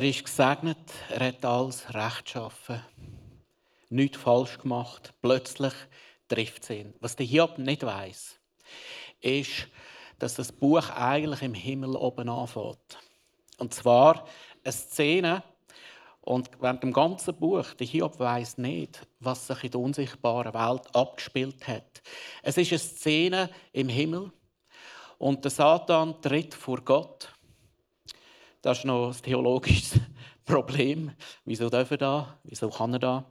Er 0.00 0.08
ist 0.08 0.24
gesegnet, 0.24 0.78
er 1.10 1.26
hat 1.26 1.44
alles 1.44 1.92
recht 1.92 2.24
geschaffen, 2.24 2.82
nichts 3.90 4.16
falsch 4.16 4.56
gemacht. 4.56 5.12
Plötzlich 5.20 5.74
trifft 6.26 6.62
es 6.62 6.70
ihn. 6.70 6.94
Was 7.00 7.16
der 7.16 7.26
Hiob 7.26 7.58
nicht 7.58 7.84
weiß, 7.84 8.40
ist, 9.20 9.68
dass 10.18 10.36
das 10.36 10.52
Buch 10.52 10.88
eigentlich 10.88 11.42
im 11.42 11.52
Himmel 11.52 11.96
oben 11.96 12.30
anfängt. 12.30 12.98
Und 13.58 13.74
zwar 13.74 14.26
eine 14.64 14.72
Szene, 14.72 15.42
Und 16.22 16.48
während 16.62 16.82
dem 16.82 16.94
ganzen 16.94 17.36
Buch, 17.36 17.74
der 17.74 17.86
Hiob 17.86 18.18
weiß 18.18 18.56
nicht, 18.56 19.06
was 19.18 19.48
sich 19.48 19.64
in 19.64 19.70
der 19.72 19.80
unsichtbaren 19.80 20.54
Welt 20.54 20.96
abgespielt 20.96 21.68
hat. 21.68 22.00
Es 22.42 22.56
ist 22.56 22.72
eine 22.72 22.78
Szene 22.78 23.50
im 23.74 23.90
Himmel 23.90 24.32
und 25.18 25.44
der 25.44 25.50
Satan 25.50 26.22
tritt 26.22 26.54
vor 26.54 26.80
Gott. 26.80 27.34
Das 28.62 28.78
ist 28.78 28.84
noch 28.84 29.08
ein 29.08 29.22
theologisches 29.22 29.98
Problem. 30.44 31.12
Wieso 31.44 31.68
darf 31.70 31.90
er 31.90 31.96
da? 31.96 32.38
Wieso 32.44 32.68
kann 32.70 32.92
er 32.94 32.98
da? 32.98 33.24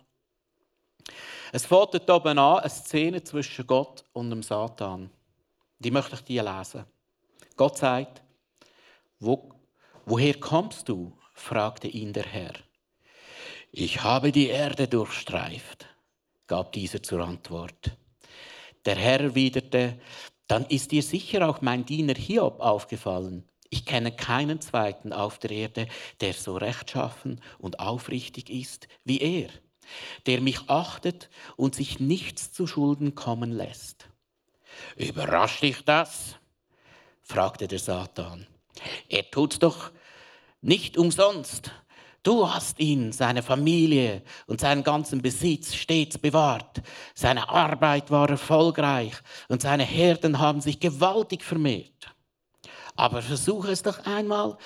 Es 1.52 1.68
dort 1.68 2.10
oben 2.10 2.38
an, 2.38 2.60
eine 2.60 2.70
Szene 2.70 3.24
zwischen 3.24 3.66
Gott 3.66 4.04
und 4.14 4.30
dem 4.30 4.44
Satan. 4.44 5.10
Die 5.80 5.92
möchte 5.92 6.16
ich 6.16 6.22
dir 6.22 6.44
lesen. 6.44 6.86
Gott 7.56 7.78
sagt, 7.78 8.22
Wo, 9.20 9.50
woher 10.06 10.36
kommst 10.36 10.90
du? 10.90 11.14
fragte 11.34 11.88
ihn 11.88 12.14
der 12.14 12.26
Herr. 12.26 12.54
Ich 13.72 14.04
habe 14.04 14.32
die 14.32 14.48
Erde 14.48 14.88
durchstreift, 14.88 15.86
gab 16.48 16.72
dieser 16.74 17.02
zur 17.02 17.22
Antwort. 17.22 17.92
Der 18.86 18.96
Herr 18.96 19.22
erwiderte, 19.22 20.00
dann 20.48 20.66
ist 20.66 20.92
dir 20.92 21.04
sicher 21.04 21.48
auch 21.48 21.62
mein 21.62 21.86
Diener 21.86 22.16
Hiob 22.16 22.60
aufgefallen. 22.60 23.48
Ich 23.70 23.86
kenne 23.86 24.12
keinen 24.12 24.62
zweiten 24.62 25.14
auf 25.14 25.38
der 25.38 25.52
Erde, 25.52 25.88
der 26.22 26.34
so 26.34 26.58
rechtschaffen 26.58 27.42
und 27.60 27.80
aufrichtig 27.80 28.50
ist 28.50 28.88
wie 29.04 29.20
er, 29.20 29.50
der 30.26 30.42
mich 30.42 30.70
achtet 30.70 31.30
und 31.56 31.76
sich 31.76 32.00
nichts 32.00 32.52
zu 32.52 32.66
Schulden 32.66 33.16
kommen 33.16 33.52
lässt. 33.52 34.10
Überrascht 34.96 35.62
dich 35.62 35.84
das? 35.86 36.36
fragte 37.22 37.68
der 37.68 37.80
Satan. 37.80 38.48
Er 39.08 39.30
tut's 39.30 39.60
doch 39.60 39.92
nicht 40.62 40.98
umsonst. 40.98 41.72
Du 42.24 42.52
hast 42.52 42.80
ihn, 42.80 43.12
seine 43.12 43.44
Familie 43.44 44.24
und 44.46 44.60
seinen 44.60 44.84
ganzen 44.84 45.22
Besitz 45.22 45.74
stets 45.76 46.18
bewahrt. 46.18 46.82
Seine 47.14 47.48
Arbeit 47.50 48.12
war 48.12 48.30
erfolgreich 48.30 49.14
und 49.48 49.62
seine 49.62 49.84
Herden 49.84 50.40
haben 50.40 50.60
sich 50.60 50.80
gewaltig 50.80 51.44
vermehrt. 51.44 52.14
Aber 53.00 53.22
versuche 53.22 53.72
es 53.72 53.82
doch 53.82 54.06
einmal, 54.06 54.58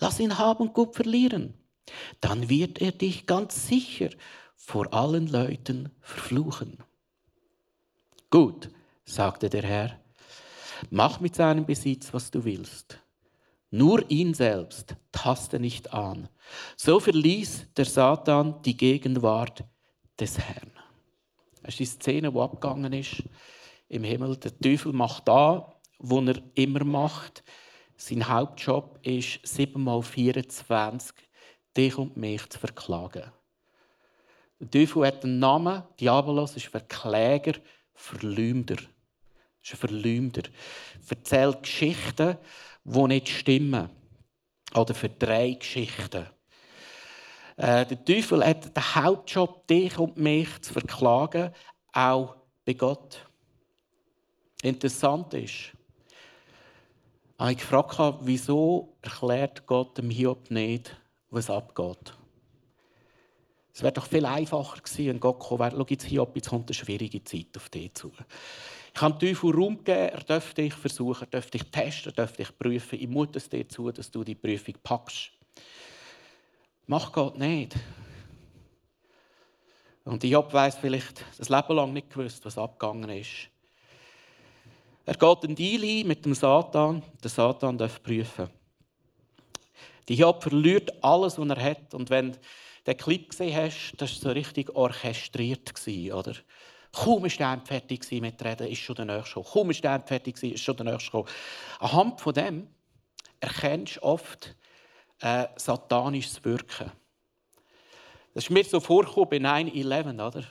lass 0.00 0.18
ihn 0.18 0.38
Hab 0.38 0.58
und 0.58 0.72
Gut 0.72 0.94
verlieren. 0.94 1.52
Dann 2.22 2.48
wird 2.48 2.80
er 2.80 2.92
dich 2.92 3.26
ganz 3.26 3.66
sicher 3.66 4.08
vor 4.56 4.94
allen 4.94 5.26
Leuten 5.26 5.90
verfluchen. 6.00 6.78
Gut, 8.30 8.70
sagte 9.04 9.50
der 9.50 9.64
Herr, 9.64 10.00
mach 10.88 11.20
mit 11.20 11.34
seinem 11.34 11.66
Besitz, 11.66 12.14
was 12.14 12.30
du 12.30 12.46
willst. 12.46 13.00
Nur 13.70 14.10
ihn 14.10 14.32
selbst 14.32 14.96
taste 15.12 15.60
nicht 15.60 15.92
an. 15.92 16.30
So 16.76 17.00
verließ 17.00 17.74
der 17.76 17.84
Satan 17.84 18.62
die 18.62 18.78
Gegenwart 18.78 19.62
des 20.18 20.38
Herrn. 20.38 20.72
Das 21.62 21.74
ist 21.74 21.80
die 21.80 21.84
Szene, 21.84 22.32
die 22.32 22.38
abgegangen 22.38 22.94
ist 22.94 23.24
im 23.90 24.04
Himmel. 24.04 24.38
Der 24.38 24.58
Teufel 24.58 24.94
macht 24.94 25.28
da, 25.28 25.74
wo 25.98 26.22
er 26.22 26.40
immer 26.54 26.84
macht. 26.84 27.44
Sein 27.96 28.28
Hauptjob 28.28 28.98
ist, 29.02 29.40
7 29.44 29.82
mal 29.82 30.02
24 30.02 31.14
dich 31.76 31.96
und 31.98 32.16
mich 32.16 32.48
zu 32.48 32.58
verklagen. 32.58 33.32
Der 34.60 34.70
Teufel 34.70 35.06
hat 35.06 35.24
einen 35.24 35.38
Namen, 35.38 35.82
Diabolos 36.00 36.56
ist 36.56 36.66
Verkläger, 36.66 37.54
Verleumder. 37.92 38.76
ist 39.62 39.72
ein 39.72 39.76
Verleumder. 39.76 40.42
Erzählt 41.08 41.62
Geschichten, 41.62 42.38
die 42.84 43.02
nicht 43.02 43.28
stimmen. 43.28 43.90
Oder 44.74 44.94
für 44.94 45.08
drei 45.08 45.52
Geschichten. 45.52 46.26
Äh, 47.56 47.86
der 47.86 48.04
Teufel 48.04 48.44
hat 48.44 48.76
den 48.76 48.94
Hauptjob, 48.94 49.66
dich 49.68 49.98
und 49.98 50.16
mich 50.16 50.60
zu 50.62 50.72
verklagen, 50.72 51.52
auch 51.92 52.36
bei 52.64 52.72
Gott. 52.72 53.24
Interessant 54.62 55.34
ist, 55.34 55.72
habe 57.38 57.52
ich 57.52 57.58
gefragt, 57.58 57.96
wieso 58.22 58.96
erklärt 59.02 59.66
Gott 59.66 59.98
dem 59.98 60.10
Hiob 60.10 60.50
nicht, 60.50 60.96
was 61.30 61.50
abgeht. 61.50 62.14
Es 63.72 63.82
wäre 63.82 63.92
doch 63.92 64.06
viel 64.06 64.24
einfacher 64.24 64.80
gewesen, 64.80 65.08
wenn 65.08 65.20
Gott 65.20 65.40
gekommen 65.40 65.60
wäre. 65.60 65.76
Schau 65.76 65.86
jetzt 65.88 66.04
Hiob, 66.04 66.36
jetzt 66.36 66.48
kommt 66.48 66.68
eine 66.68 66.74
schwierige 66.74 67.24
Zeit 67.24 67.56
auf 67.56 67.68
dich 67.68 67.92
zu. 67.94 68.12
Ich 68.94 69.02
habe 69.02 69.18
dem 69.18 69.28
Teufel 69.34 69.50
Raum 69.50 69.78
gegeben, 69.78 70.10
er 70.10 70.20
dürfte 70.20 70.62
dich 70.62 70.74
versuchen, 70.74 71.24
er 71.24 71.26
dürfte 71.26 71.58
dich 71.58 71.70
testen, 71.72 72.12
er 72.12 72.14
dürfte 72.14 72.44
dich 72.44 72.56
prüfen. 72.56 73.00
Ich 73.00 73.08
mute 73.08 73.38
es 73.38 73.48
dir 73.48 73.68
zu, 73.68 73.90
dass 73.90 74.12
du 74.12 74.22
die 74.22 74.36
Prüfung 74.36 74.76
packst. 74.84 75.32
Mach 76.86 77.10
Gott 77.10 77.36
nicht. 77.36 77.74
Und 80.04 80.22
Job 80.22 80.52
weiß 80.52 80.76
vielleicht 80.76 81.24
das 81.38 81.48
Leben 81.48 81.74
lang 81.74 81.92
nicht 81.92 82.10
gewusst, 82.10 82.44
was 82.44 82.58
abgegangen 82.58 83.10
ist. 83.10 83.48
Er 85.06 85.14
geht 85.14 85.44
einen 85.44 85.54
Deal 85.54 86.04
mit 86.04 86.24
dem 86.24 86.34
Satan. 86.34 87.02
Der 87.22 87.30
Satan 87.30 87.76
darf 87.76 88.02
prüfen. 88.02 88.48
Die 90.08 90.14
Job 90.14 90.42
verliert 90.42 90.92
alles, 91.04 91.38
was 91.38 91.48
er 91.48 91.62
hat. 91.62 91.94
Und 91.94 92.08
wenn 92.08 92.32
du 92.32 92.38
den 92.86 92.96
Clip 92.96 93.28
gesehen 93.28 93.54
hast, 93.54 93.94
das 93.98 94.12
war 94.12 94.30
so 94.30 94.34
richtig 94.34 94.74
orchestriert. 94.74 95.72
Oder? 96.12 96.34
Kaum 96.92 97.24
ist 97.26 97.38
der 97.38 97.60
fertig 97.64 98.10
mit 98.12 98.42
Reden, 98.42 98.68
ist 98.68 98.78
schon 98.78 98.96
der 98.96 99.04
Nächste 99.04 99.34
gekommen. 99.34 99.52
Kaum 99.52 99.70
ist 99.70 99.84
der 99.84 100.00
fertig 100.00 100.42
ist 100.42 100.62
schon 100.62 100.76
der 100.76 100.86
Nächste 100.86 101.10
gekommen. 101.10 101.28
Anhand 101.80 102.20
von 102.20 102.32
dem 102.32 102.68
erkennst 103.40 103.96
du 103.96 104.02
oft 104.02 104.56
äh, 105.20 105.46
satanisches 105.56 106.44
Wirken. 106.44 106.92
Das 108.32 108.44
ist 108.44 108.50
mir 108.50 108.64
so 108.64 108.80
vorgekommen 108.80 109.28
bei 109.28 109.36
9-11, 109.36 110.26
oder? 110.26 110.44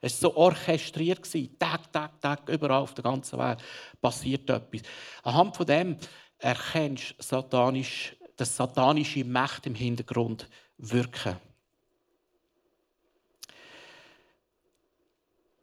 Es 0.00 0.22
war 0.22 0.30
so 0.30 0.36
orchestriert. 0.36 1.28
Tag, 1.58 1.92
Tag, 1.92 2.20
Tag, 2.20 2.48
überall 2.48 2.82
auf 2.82 2.94
der 2.94 3.04
ganzen 3.04 3.38
Welt 3.38 3.62
passiert 4.00 4.48
etwas. 4.50 4.82
Anhand 5.22 5.56
von 5.56 5.66
dem 5.66 5.96
erkennst 6.38 7.14
du 7.18 7.22
satanisch, 7.22 8.16
das 8.36 8.54
satanische 8.54 9.24
Macht 9.24 9.66
im 9.66 9.74
Hintergrund 9.74 10.48
wirken. 10.78 11.36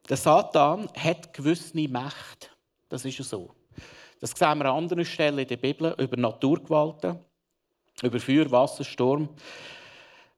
Der 0.09 0.17
Satan 0.17 0.89
hat 0.97 1.33
gewisse 1.33 1.87
Macht. 1.87 2.51
Das 2.89 3.05
ist 3.05 3.17
so. 3.23 3.55
Das 4.19 4.31
sehen 4.31 4.57
wir 4.59 4.65
an 4.65 4.83
anderen 4.83 5.05
Stellen 5.05 5.39
in 5.39 5.47
der 5.47 5.57
Bibel 5.57 5.95
über 5.97 6.17
Naturgewalten, 6.17 7.19
über 8.01 8.19
Feuer, 8.19 8.49
Wasser, 8.51 8.83
Sturm 8.83 9.29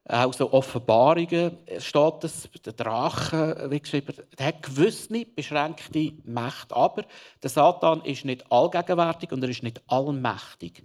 auch 0.07 0.33
so 0.33 0.53
Offenbarungen 0.53 1.57
steht 1.79 2.23
es, 2.23 2.47
der 2.63 2.73
Drache, 2.73 3.67
wie 3.69 3.79
geschrieben, 3.79 4.15
der 4.37 4.47
hat 4.47 4.61
gewisse 4.61 5.25
beschränkte 5.25 6.13
Mächte. 6.23 6.75
Aber 6.75 7.05
der 7.41 7.49
Satan 7.49 8.01
ist 8.01 8.23
nicht 8.23 8.49
allgegenwärtig 8.51 9.31
und 9.31 9.43
er 9.43 9.49
ist 9.49 9.63
nicht 9.63 9.81
allmächtig. 9.87 10.83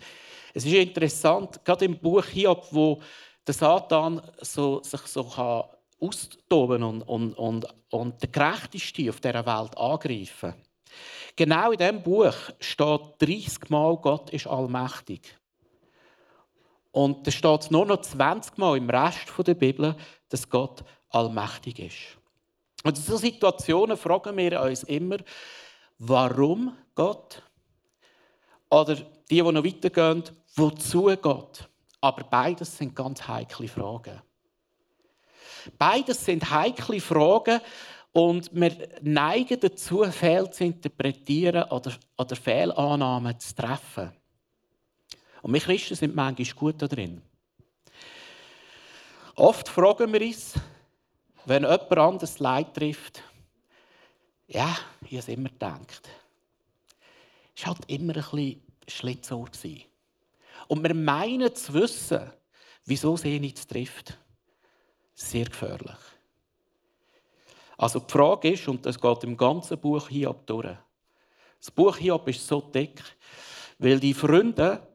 Es 0.54 0.64
ist 0.64 0.72
interessant, 0.72 1.62
gerade 1.64 1.84
im 1.84 1.98
Buch 1.98 2.24
Hiob, 2.24 2.66
wo 2.70 3.00
der 3.46 3.54
Satan 3.54 4.22
so, 4.40 4.82
sich 4.82 5.02
so 5.02 5.24
kann 5.24 5.64
austoben 6.00 6.82
und, 6.82 7.02
und, 7.02 7.34
und, 7.34 7.66
und 7.90 8.22
der 8.22 8.30
Gerechteste 8.30 9.10
auf 9.10 9.20
dieser 9.20 9.44
Welt 9.44 9.76
angreifen. 9.76 10.54
Genau 11.36 11.72
in 11.72 11.78
diesem 11.78 12.02
Buch 12.02 12.34
steht 12.58 13.00
30 13.18 13.68
Mal, 13.68 13.96
Gott 13.98 14.30
ist 14.30 14.46
allmächtig. 14.46 15.39
Und 16.92 17.26
da 17.26 17.30
steht 17.30 17.70
nur 17.70 17.86
noch 17.86 18.00
20 18.00 18.58
Mal 18.58 18.76
im 18.76 18.90
Rest 18.90 19.26
der 19.46 19.54
Bibel, 19.54 19.94
dass 20.28 20.48
Gott 20.48 20.82
allmächtig 21.10 21.78
ist. 21.78 22.18
Und 22.82 22.96
in 22.96 23.02
solchen 23.02 23.22
Situationen 23.22 23.96
fragen 23.96 24.36
wir 24.36 24.60
uns 24.60 24.82
immer, 24.84 25.18
warum 25.98 26.76
Gott? 26.94 27.42
Oder 28.70 28.94
die, 28.96 29.04
die 29.28 29.42
noch 29.42 29.64
weitergehen, 29.64 30.24
wozu 30.54 31.14
Gott? 31.20 31.68
Aber 32.00 32.24
beides 32.24 32.76
sind 32.76 32.94
ganz 32.94 33.26
heikle 33.26 33.68
Fragen. 33.68 34.22
Beides 35.76 36.24
sind 36.24 36.50
heikle 36.50 37.00
Fragen 37.00 37.60
und 38.12 38.50
wir 38.52 38.88
neigen 39.02 39.60
dazu, 39.60 40.04
Fehl 40.04 40.50
zu 40.50 40.64
interpretieren 40.64 41.64
oder, 41.64 41.92
oder 42.16 42.36
Fehlannahmen 42.36 43.38
zu 43.38 43.54
treffen. 43.54 44.12
Und 45.42 45.52
wir 45.52 45.60
Christen 45.60 45.94
sind 45.94 46.14
manchmal 46.14 46.54
gut 46.54 46.82
darin. 46.82 47.22
Oft 49.36 49.68
fragen 49.68 50.12
wir 50.12 50.20
uns, 50.20 50.54
wenn 51.46 51.62
jemand 51.62 51.98
anderes 51.98 52.38
Leid 52.38 52.74
trifft, 52.74 53.22
ja, 54.46 54.76
ich 55.02 55.12
habe 55.12 55.18
es 55.18 55.28
immer 55.28 55.48
gedacht. 55.48 56.08
Es 57.56 57.66
war 57.66 57.74
halt 57.74 57.88
immer 57.88 58.16
ein 58.16 58.22
bisschen 58.22 58.62
Schlitzohr. 58.88 59.48
Und 60.68 60.82
wir 60.82 60.94
meinen 60.94 61.54
zu 61.54 61.72
wissen, 61.74 62.30
wieso 62.84 63.16
sie 63.16 63.38
nichts 63.38 63.66
trifft. 63.66 64.18
Sehr 65.14 65.46
gefährlich. 65.46 65.98
Also 67.78 68.00
die 68.00 68.12
Frage 68.12 68.50
ist, 68.50 68.68
und 68.68 68.84
das 68.84 69.00
geht 69.00 69.24
im 69.24 69.36
ganzen 69.36 69.78
Buch 69.78 70.08
Hiob 70.08 70.46
durch. 70.46 70.76
Das 71.58 71.70
Buch 71.70 71.96
Hiob 71.96 72.28
ist 72.28 72.46
so 72.46 72.60
dick, 72.60 73.02
weil 73.78 74.00
die 74.00 74.14
Freunde 74.14 74.86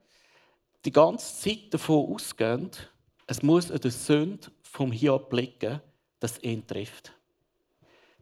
die 0.86 0.92
ganze 0.92 1.42
Zeit 1.42 1.74
davon 1.74 2.14
ausgehen, 2.14 2.70
es 3.28 3.42
muss 3.42 3.72
eine 3.72 3.92
Sünde 3.92 4.52
vom 4.62 4.92
Hiob 4.92 5.34
liegen, 5.34 5.82
das 6.20 6.42
ihn 6.44 6.66
trifft. 6.66 7.12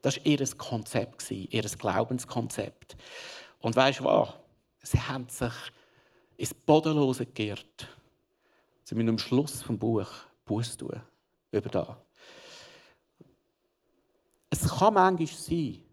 Das 0.01 0.17
war 0.17 0.25
ihr 0.25 0.45
Konzept, 0.57 1.31
ihr 1.31 1.61
Glaubenskonzept. 1.61 2.95
Und 3.59 3.75
weißt 3.75 3.99
du 3.99 4.05
was? 4.05 4.33
Sie 4.81 4.99
haben 4.99 5.27
sich 5.29 5.53
ins 6.37 6.53
Bodenlose 6.53 7.25
geirrt. 7.25 7.87
Sie 8.83 8.95
müssen 8.95 9.09
am 9.09 9.17
Schluss 9.17 9.59
des 9.59 9.77
Buch 9.77 10.07
Buß 10.45 10.77
tun. 10.77 11.01
Über 11.51 11.69
das. 11.69 11.87
Es 14.49 14.67
kann 14.67 14.93
manchmal 14.93 15.27
sein, 15.27 15.83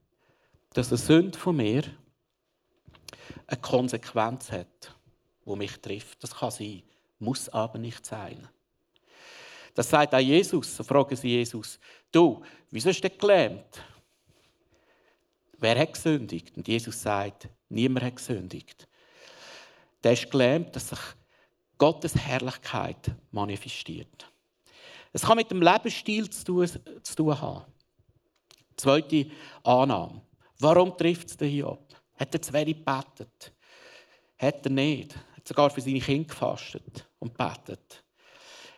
dass 0.72 0.88
eine 0.88 0.98
Sünde 0.98 1.38
von 1.38 1.56
mir 1.56 1.82
eine 3.46 3.60
Konsequenz 3.60 4.50
hat, 4.50 4.94
die 5.44 5.56
mich 5.56 5.76
trifft. 5.80 6.22
Das 6.22 6.34
kann 6.34 6.50
sein, 6.50 6.82
muss 7.18 7.48
aber 7.48 7.78
nicht 7.78 8.04
sein. 8.04 8.48
Das 9.74 9.88
sagt 9.88 10.14
auch 10.14 10.18
Jesus. 10.18 10.76
So 10.76 10.84
fragen 10.84 11.16
sie 11.16 11.28
Jesus: 11.28 11.78
Du, 12.10 12.42
wieso 12.70 12.90
ist 12.90 13.02
der 13.02 13.10
gelähmt? 13.10 13.82
Wer 15.58 15.78
hat 15.78 15.92
gesündigt? 15.92 16.56
Und 16.56 16.66
Jesus 16.66 17.00
sagt: 17.02 17.48
Niemand 17.68 18.06
hat 18.06 18.16
gesündigt. 18.16 18.88
Der 20.02 20.12
ist 20.12 20.30
gelähmt, 20.30 20.74
dass 20.74 20.88
sich 20.88 20.98
Gottes 21.78 22.14
Herrlichkeit 22.14 23.10
manifestiert. 23.30 24.30
Es 25.12 25.22
kann 25.22 25.36
mit 25.36 25.50
dem 25.50 25.62
Lebensstil 25.62 26.30
zu 26.30 26.44
tun, 26.44 26.68
zu 27.02 27.16
tun 27.16 27.40
haben. 27.40 27.64
Zweite 28.76 29.30
Annahme. 29.62 30.22
Warum 30.58 30.96
trifft 30.96 31.28
es 31.28 31.36
den 31.36 31.48
Hiob? 31.48 31.94
Hat 32.16 32.34
er 32.34 32.42
zu 32.42 32.52
wenig 32.52 32.76
gebetet? 32.76 33.52
Hat 34.38 34.64
er 34.64 34.70
nicht? 34.70 35.14
Sogar 35.50 35.68
für 35.70 35.80
seine 35.80 35.98
Kinder 35.98 36.28
gefastet 36.28 37.08
und 37.18 37.36
betet? 37.36 38.04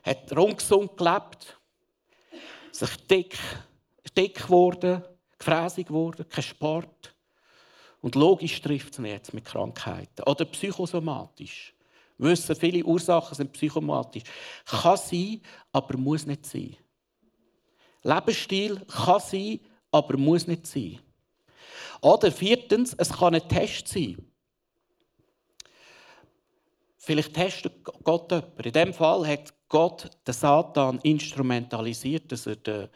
Hat 0.02 0.32
ungesund 0.32 0.96
gelebt? 0.96 1.61
Sich 2.70 2.96
dick, 3.06 3.38
dick 4.16 4.37
geworden? 4.37 5.04
Gefräßig 5.38 5.88
geworden? 5.88 6.24
Kein 6.30 6.42
Sport? 6.42 7.14
Und 8.00 8.14
logisch 8.14 8.62
trifft 8.62 8.94
es 8.94 8.98
ihn 9.00 9.04
jetzt 9.04 9.35
mit 9.35 9.44
Krankheiten. 9.44 10.22
Oder 10.22 10.46
psychosomatisch. 10.46 11.74
Wir 12.16 12.30
wissen, 12.30 12.56
viele 12.56 12.82
Ursachen 12.87 13.35
sind 13.35 13.52
psychosomatisch. 13.52 14.22
Kann 14.64 14.96
sein, 14.96 15.42
aber 15.72 15.98
muss 15.98 16.24
nicht 16.24 16.46
sein. 16.46 16.74
Lebensstil 18.02 18.80
kann 18.87 19.20
sein, 19.20 19.61
aber 19.90 20.16
muss 20.16 20.46
nicht 20.46 20.66
sein. 20.66 21.00
Oder 22.00 22.32
viertens, 22.32 22.94
es 22.96 23.11
kann 23.11 23.35
ein 23.35 23.46
Test 23.46 23.88
sein. 23.88 24.31
Vielleicht 27.04 27.34
testet 27.34 27.82
Gott 27.82 28.30
jemanden. 28.30 28.62
In 28.62 28.72
diesem 28.72 28.94
Fall 28.94 29.26
hat 29.26 29.52
Gott 29.68 30.08
den 30.24 30.32
Satan 30.32 31.00
instrumentalisiert, 31.02 32.30
dass 32.30 32.46
er 32.46 32.54
den 32.54 32.88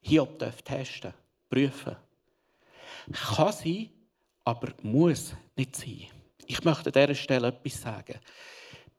Hiob 0.00 0.38
testen 0.64 1.12
prüfen 1.50 1.94
Kann 3.12 3.52
sein, 3.52 3.90
aber 4.44 4.72
muss 4.80 5.34
nicht 5.56 5.76
sein. 5.76 6.06
Ich 6.46 6.64
möchte 6.64 6.86
an 6.86 6.92
dieser 6.92 7.14
Stelle 7.14 7.48
etwas 7.48 7.82
sagen. 7.82 8.18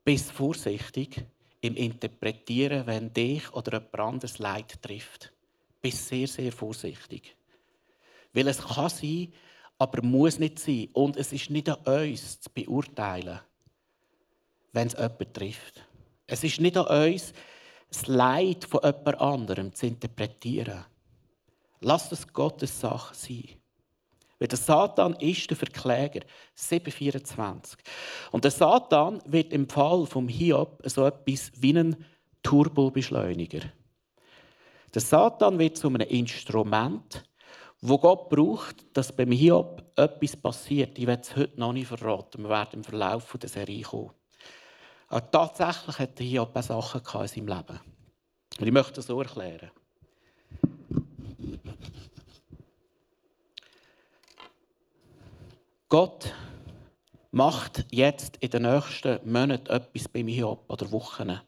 Bist 0.03 0.31
vorsichtig 0.31 1.25
im 1.61 1.75
Interpretieren, 1.75 2.85
wenn 2.85 3.11
dich 3.11 3.51
oder 3.51 3.79
jemand 3.79 3.99
anderes 3.99 4.37
Leid 4.37 4.79
trifft. 4.79 5.33
Bist 5.81 6.07
sehr, 6.07 6.27
sehr 6.27 6.51
vorsichtig. 6.51 7.35
Weil 8.31 8.47
es 8.47 8.59
kann 8.59 8.89
sein, 8.89 9.33
aber 9.79 10.03
muss 10.03 10.37
nicht 10.37 10.59
sein. 10.59 10.89
Und 10.93 11.17
es 11.17 11.33
ist 11.33 11.49
nicht 11.49 11.67
an 11.67 11.79
uns 11.83 12.39
zu 12.41 12.49
beurteilen, 12.51 13.39
wenn 14.75 14.87
es 14.87 14.93
jemanden 14.93 15.33
trifft. 15.33 15.83
Es 16.27 16.43
ist 16.43 16.59
nicht 16.59 16.77
an 16.77 17.11
uns, 17.11 17.33
das 17.89 18.07
Leid 18.07 18.65
von 18.65 18.81
jemand 18.83 19.21
anderem 19.21 19.73
zu 19.73 19.87
interpretieren. 19.87 20.85
Lass 21.79 22.09
das 22.09 22.27
Gottes 22.27 22.79
Sache 22.79 23.15
sein. 23.15 23.49
Weil 24.37 24.49
der 24.49 24.57
Satan 24.57 25.13
ist 25.13 25.49
der 25.49 25.55
Verkläger. 25.55 26.21
7,24. 26.57 27.77
Und 28.31 28.43
der 28.43 28.51
Satan 28.51 29.21
wird 29.25 29.53
im 29.53 29.69
Fall 29.69 30.05
vom 30.07 30.27
Hiob 30.27 30.81
so 30.83 31.05
etwas 31.05 31.51
wie 31.55 31.77
ein 31.77 32.05
Turbobeschleuniger. 32.43 33.61
Der 34.93 35.01
Satan 35.01 35.57
wird 35.57 35.77
zu 35.77 35.87
einem 35.87 36.01
Instrument, 36.01 37.23
wo 37.81 37.97
Gott 37.97 38.29
braucht, 38.29 38.85
dass 38.93 39.15
beim 39.15 39.31
Hiob 39.31 39.83
etwas 39.95 40.35
passiert. 40.35 40.97
Ich 40.97 41.07
werde 41.07 41.21
es 41.21 41.35
heute 41.35 41.59
noch 41.59 41.71
nicht 41.71 41.87
verraten. 41.87 42.43
Wir 42.43 42.49
werden 42.49 42.73
im 42.73 42.83
Verlauf 42.83 43.37
der 43.37 43.49
Serie 43.49 43.83
kommen. 43.83 44.11
Aber 45.07 45.31
tatsächlich 45.31 45.99
hat 45.99 46.19
Hiob 46.19 46.55
auch 46.55 46.61
Sachen 46.61 47.21
in 47.21 47.27
seinem 47.27 47.47
Leben. 47.47 47.79
Und 48.59 48.67
ich 48.67 48.71
möchte 48.71 48.93
das 48.93 49.07
so 49.07 49.21
erklären. 49.21 49.71
Gott 55.89 56.33
macht 57.31 57.85
jetzt 57.91 58.37
in 58.37 58.49
den 58.49 58.63
nächsten 58.63 59.31
Monaten 59.31 59.67
etwas 59.67 60.07
beim 60.07 60.27
Hiob 60.27 60.65
oder 60.69 60.91
Wochen. 60.91 61.39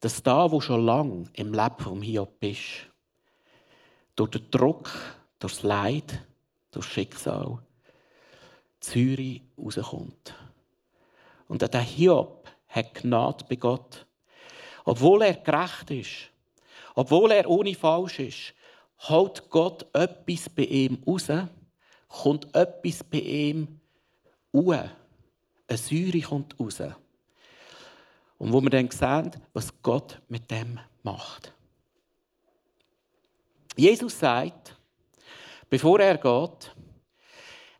Dass 0.00 0.22
da, 0.22 0.50
wo 0.50 0.60
schon 0.60 0.84
lange 0.84 1.28
im 1.34 1.52
Leben 1.52 1.78
vom 1.78 2.02
Hiob 2.02 2.42
ist, 2.42 2.90
durch 4.16 4.30
den 4.30 4.50
Druck 4.50 4.90
durch 5.44 5.56
das 5.56 5.62
Leid, 5.62 6.24
durch 6.70 6.86
das 6.86 6.94
Schicksal, 6.94 7.58
Zürich 8.80 9.42
rauskommt. 9.58 10.34
Und 11.48 11.60
der 11.60 11.80
Hiob 11.80 12.48
hat 12.74 12.94
Gnade 12.94 13.44
bei 13.48 13.56
Gott. 13.56 14.06
Obwohl 14.84 15.22
er 15.22 15.34
gerecht 15.34 15.90
ist, 15.90 16.30
obwohl 16.94 17.32
er 17.32 17.48
ohne 17.48 17.74
falsch 17.74 18.18
ist, 18.18 18.54
holt 19.08 19.48
Gott 19.50 19.86
etwas 19.94 20.48
bei 20.48 20.64
ihm 20.64 21.02
raus, 21.06 21.28
kommt 22.08 22.54
etwas 22.54 23.02
bei 23.04 23.18
ihm 23.18 23.80
raus. 24.54 24.88
Eine 25.66 25.78
Säure 25.78 26.20
kommt 26.20 26.58
raus. 26.60 26.80
Und 28.38 28.52
wo 28.52 28.60
wir 28.60 28.70
dann 28.70 28.90
sehen, 28.90 29.30
was 29.52 29.72
Gott 29.82 30.20
mit 30.28 30.50
dem 30.50 30.78
macht. 31.02 31.52
Jesus 33.76 34.18
sagt, 34.18 34.76
Bevor 35.74 35.98
er 35.98 36.18
geht, 36.18 36.72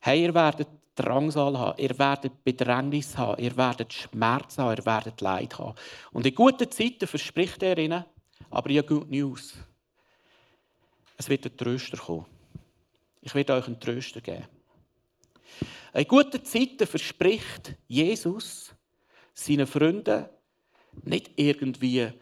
hey, 0.01 0.23
ihr 0.23 0.35
werdet 0.35 0.67
Drangsal 0.95 1.59
haben, 1.59 1.79
ihr 1.79 1.99
werdet 1.99 2.45
Bedrängnis 2.45 3.17
haben, 3.17 3.43
ihr 3.43 3.57
werdet 3.57 3.93
Schmerz 3.93 4.59
haben, 4.59 4.77
ihr 4.77 4.87
werdet 4.87 5.21
Leid 5.21 5.59
haben. 5.59 5.75
Und 6.13 6.27
in 6.27 6.35
guten 6.35 6.71
Zeiten 6.71 7.07
verspricht 7.07 7.63
er 7.63 7.79
ihnen, 7.79 8.05
aber 8.51 8.71
ja 8.71 8.83
Good 8.83 9.11
News. 9.11 9.55
Es 11.17 11.29
wird 11.29 11.47
ein 11.47 11.57
Tröster 11.57 11.97
kommen. 11.97 12.27
Ich 13.23 13.35
werde 13.35 13.55
euch 13.55 13.67
einen 13.67 13.81
Tröster 13.81 14.21
geben. 14.21 14.45
In 15.95 16.09
guten 16.09 16.45
Zeiten 16.45 16.87
verspricht 16.87 17.75
Jesus 17.87 18.75
seinen 19.33 19.67
Freunden 19.67 20.27
nicht 21.03 21.31
irgendwie 21.37 22.13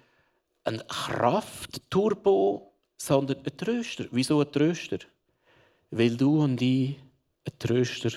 ein 0.64 0.82
Kraftturbo, 0.86 2.72
sondern 2.96 3.38
ein 3.38 3.56
Tröster. 3.56 4.06
Wieso 4.10 4.40
ein 4.40 4.52
Tröster? 4.52 4.98
weil 5.92 6.16
du 6.16 6.42
und 6.42 6.60
ich 6.60 6.96
einen 7.44 7.58
Tröster 7.58 8.10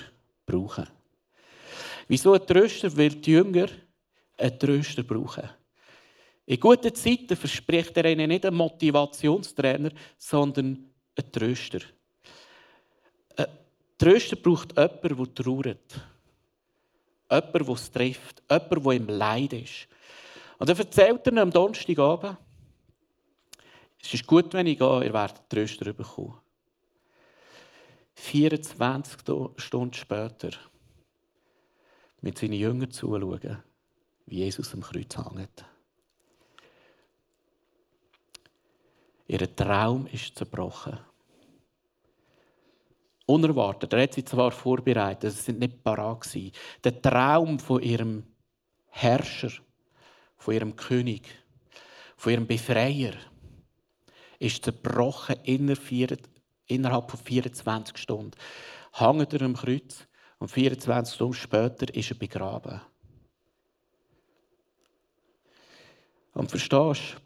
brauchen. 0.46 0.88
Wieso 2.08 2.32
einen 2.32 2.46
Tröster? 2.46 2.96
Weil 2.96 3.10
die 3.10 3.32
Jünger 3.32 3.68
einen 4.38 4.58
Tröster 4.58 5.02
brauchen. 5.02 5.48
In 6.46 6.60
guten 6.60 6.94
Zeiten 6.94 7.36
verspricht 7.36 7.96
er 7.96 8.04
ihnen 8.04 8.28
nicht 8.28 8.46
einen 8.46 8.56
Motivationstrainer, 8.56 9.90
sondern 10.16 10.88
einen 11.16 11.32
Tröster. 11.32 11.80
Ein 13.36 13.46
Tröster 13.98 14.36
braucht 14.36 14.76
jemanden, 14.76 15.16
der 15.16 15.34
trauert. 15.34 16.00
Jemanden, 17.28 17.64
der 17.64 17.74
es 17.74 17.90
trifft. 17.90 18.42
Jemanden, 18.48 18.82
der 18.84 18.92
im 18.92 19.08
Leid 19.08 19.52
ist. 19.54 19.88
Und 20.58 20.70
er 20.70 20.78
erzählt 20.78 21.26
ihnen 21.26 21.38
am 21.38 21.50
Donnerstagabend, 21.50 22.38
es 24.00 24.14
ist 24.14 24.26
gut, 24.26 24.54
wenn 24.54 24.68
ich 24.68 24.78
gehe, 24.78 25.04
ihr 25.04 25.12
werdet 25.12 25.50
Tröster 25.50 25.92
bekommen. 25.92 26.38
24 28.16 29.20
Stunden 29.56 29.92
später 29.92 30.50
mit 32.22 32.38
seinen 32.38 32.54
Jüngern 32.54 32.90
zuschauen, 32.90 33.62
wie 34.24 34.36
Jesus 34.36 34.74
am 34.74 34.80
Kreuz 34.80 35.16
hängt. 35.16 35.64
Ihr 39.28 39.54
Traum 39.54 40.06
ist 40.06 40.36
zerbrochen. 40.36 40.98
Unerwartet. 43.26 43.92
Er 43.92 44.02
hat 44.04 44.14
sie 44.14 44.24
zwar 44.24 44.52
vorbereitet, 44.52 45.32
sie 45.32 45.42
sind 45.42 45.58
nicht 45.58 45.82
parat 45.82 46.26
Der 46.84 47.02
Traum 47.02 47.58
von 47.58 47.82
ihrem 47.82 48.24
Herrscher, 48.88 49.50
von 50.36 50.54
ihrem 50.54 50.76
König, 50.76 51.28
von 52.16 52.32
ihrem 52.32 52.46
Befreier, 52.46 53.14
ist 54.38 54.64
zerbrochen 54.64 55.36
innerhalb 55.42 56.35
innerhalb 56.66 57.10
von 57.10 57.20
24 57.20 57.96
Stunden. 57.96 58.32
Hängt 58.92 59.32
er 59.32 59.42
am 59.42 59.54
Kreuz 59.54 60.06
und 60.38 60.50
24 60.50 61.14
Stunden 61.14 61.34
später 61.34 61.94
ist 61.94 62.10
er 62.10 62.16
begraben. 62.16 62.80
Und 66.34 66.50
verstehst 66.50 67.14
du, 67.14 67.20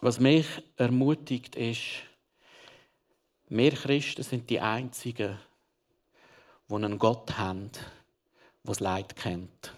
Was 0.00 0.20
mich 0.20 0.46
ermutigt 0.76 1.56
ist, 1.56 2.02
wir 3.48 3.72
Christen 3.72 4.22
sind 4.22 4.50
die 4.50 4.60
Einzigen, 4.60 5.38
die 6.68 6.74
einen 6.74 6.98
Gott 6.98 7.38
haben, 7.38 7.70
der 7.72 7.82
das 8.64 8.80
Leid 8.80 9.16
kennt. 9.16 9.72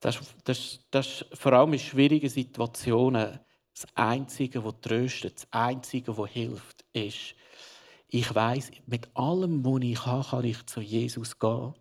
Das, 0.00 0.20
das, 0.44 0.80
das 0.90 1.24
vor 1.32 1.52
allem 1.52 1.72
in 1.72 1.78
schwierigen 1.78 2.28
Situationen 2.28 3.40
das 3.74 3.86
Einzige, 3.94 4.64
was 4.64 4.80
tröstet, 4.80 5.36
das 5.36 5.48
Einzige, 5.50 6.16
was 6.16 6.30
hilft, 6.30 6.84
ist, 6.92 7.34
ich 8.08 8.32
weiß, 8.32 8.70
mit 8.86 9.08
allem, 9.16 9.64
was 9.64 9.82
ich 9.82 10.06
habe, 10.06 10.24
kann 10.28 10.44
ich 10.44 10.64
zu 10.66 10.80
Jesus 10.80 11.38
gehen 11.38 11.74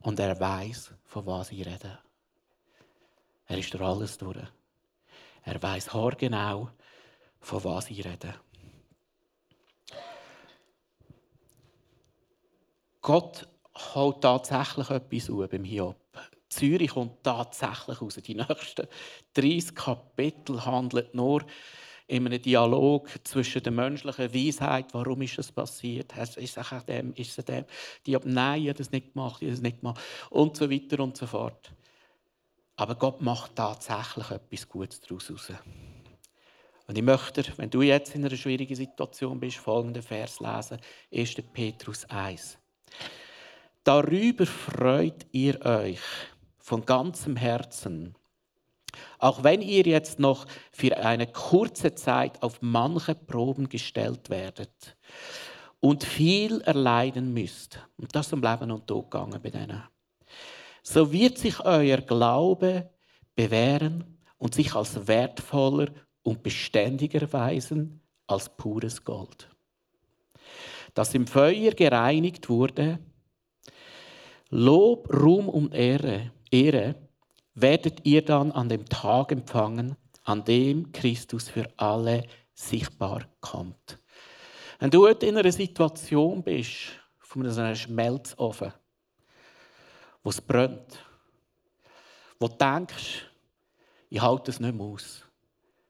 und 0.00 0.18
er 0.18 0.40
weiß, 0.40 0.94
von 1.04 1.26
was 1.26 1.52
ich 1.52 1.66
rede. 1.66 1.98
Er 3.46 3.58
ist 3.58 3.74
durch 3.74 3.82
alles 3.82 4.16
durch. 4.16 4.38
Er 5.42 5.62
weiß 5.62 5.92
haargenau, 5.92 6.70
von 7.40 7.64
was 7.64 7.90
ich 7.90 8.04
rede. 8.04 8.34
Gott 13.02 13.48
holt 13.94 14.22
tatsächlich 14.22 14.90
etwas 14.90 15.30
auf 15.30 15.48
beim 15.48 15.64
Hiob. 15.64 16.07
Zürich 16.48 16.90
kommt 16.90 17.22
tatsächlich 17.22 18.00
raus. 18.00 18.14
Die 18.14 18.34
nächsten 18.34 18.88
30 19.34 19.74
Kapitel 19.74 20.64
handeln 20.64 21.08
nur 21.12 21.44
in 22.08 22.26
einem 22.26 22.40
Dialog 22.40 23.10
zwischen 23.22 23.62
der 23.62 23.70
menschlichen 23.70 24.34
Weisheit, 24.34 24.86
warum 24.92 25.20
ist 25.20 25.36
das 25.36 25.52
passiert, 25.52 26.16
ist 26.16 26.38
es 26.38 26.58
auch 26.58 26.82
dem, 26.82 27.12
ist 27.14 27.38
es 27.38 27.44
dem, 27.44 27.66
die 28.06 28.16
ab 28.16 28.22
nein, 28.24 28.62
ich 28.62 28.68
habe 28.68 28.78
das 28.78 28.90
nicht 28.90 29.12
gemacht, 29.12 29.42
ich 29.42 29.48
habe 29.48 29.52
das 29.52 29.60
nicht 29.60 29.80
gemacht 29.80 30.00
und 30.30 30.56
so 30.56 30.70
weiter 30.70 31.00
und 31.00 31.16
so 31.18 31.26
fort. 31.26 31.70
Aber 32.76 32.94
Gott 32.94 33.20
macht 33.20 33.56
tatsächlich 33.56 34.30
etwas 34.30 34.68
Gutes 34.68 35.00
daraus 35.02 35.30
raus. 35.30 35.52
Und 36.86 36.96
ich 36.96 37.04
möchte, 37.04 37.44
wenn 37.58 37.68
du 37.68 37.82
jetzt 37.82 38.14
in 38.14 38.24
einer 38.24 38.36
schwierigen 38.36 38.74
Situation 38.74 39.38
bist, 39.38 39.58
folgenden 39.58 40.02
Vers 40.02 40.40
lesen: 40.40 40.78
1. 41.12 41.34
Petrus 41.52 42.06
1. 42.06 42.56
Darüber 43.84 44.46
freut 44.46 45.26
ihr 45.32 45.60
euch 45.66 46.00
von 46.68 46.84
ganzem 46.84 47.36
Herzen, 47.36 48.14
auch 49.18 49.42
wenn 49.42 49.62
ihr 49.62 49.84
jetzt 49.84 50.18
noch 50.18 50.46
für 50.70 50.96
eine 50.98 51.26
kurze 51.26 51.94
Zeit 51.94 52.42
auf 52.42 52.58
manche 52.60 53.14
Proben 53.14 53.68
gestellt 53.68 54.28
werdet 54.28 54.96
und 55.80 56.04
viel 56.04 56.60
erleiden 56.60 57.32
müsst. 57.32 57.80
Und 57.96 58.14
das 58.14 58.26
ist 58.26 58.32
um 58.34 58.42
Leben 58.42 58.70
und 58.70 58.86
Tod 58.86 59.10
gegangen 59.10 59.40
bei 59.42 59.50
denen 59.50 59.82
so 60.82 61.12
wird 61.12 61.36
sich 61.36 61.60
euer 61.60 61.98
Glaube 61.98 62.90
bewähren 63.34 64.18
und 64.38 64.54
sich 64.54 64.74
als 64.74 65.06
wertvoller 65.06 65.88
und 66.22 66.42
beständiger 66.42 67.22
erweisen 67.22 68.00
als 68.26 68.48
pures 68.56 69.04
Gold. 69.04 69.50
Das 70.94 71.14
im 71.14 71.26
Feuer 71.26 71.72
gereinigt 71.72 72.48
wurde, 72.48 72.98
Lob, 74.48 75.12
Ruhm 75.12 75.50
und 75.50 75.74
Ehre, 75.74 76.32
Ehre 76.50 76.94
werdet 77.54 78.06
ihr 78.06 78.24
dann 78.24 78.52
an 78.52 78.68
dem 78.68 78.86
Tag 78.86 79.32
empfangen, 79.32 79.96
an 80.24 80.44
dem 80.44 80.92
Christus 80.92 81.48
für 81.48 81.68
alle 81.76 82.24
sichtbar 82.54 83.26
kommt. 83.40 83.98
Wenn 84.78 84.90
du 84.90 85.06
in 85.06 85.36
einer 85.36 85.52
Situation 85.52 86.42
bist, 86.42 86.98
von 87.18 87.46
einem 87.46 87.76
Schmelzofen, 87.76 88.72
wo 90.22 90.30
es 90.30 90.40
brennt, 90.40 91.04
wo 92.38 92.48
du 92.48 92.56
denkst, 92.56 93.26
ich 94.08 94.22
halte 94.22 94.50
es 94.50 94.60
nicht 94.60 94.74
mehr 94.74 94.86
aus. 94.86 95.24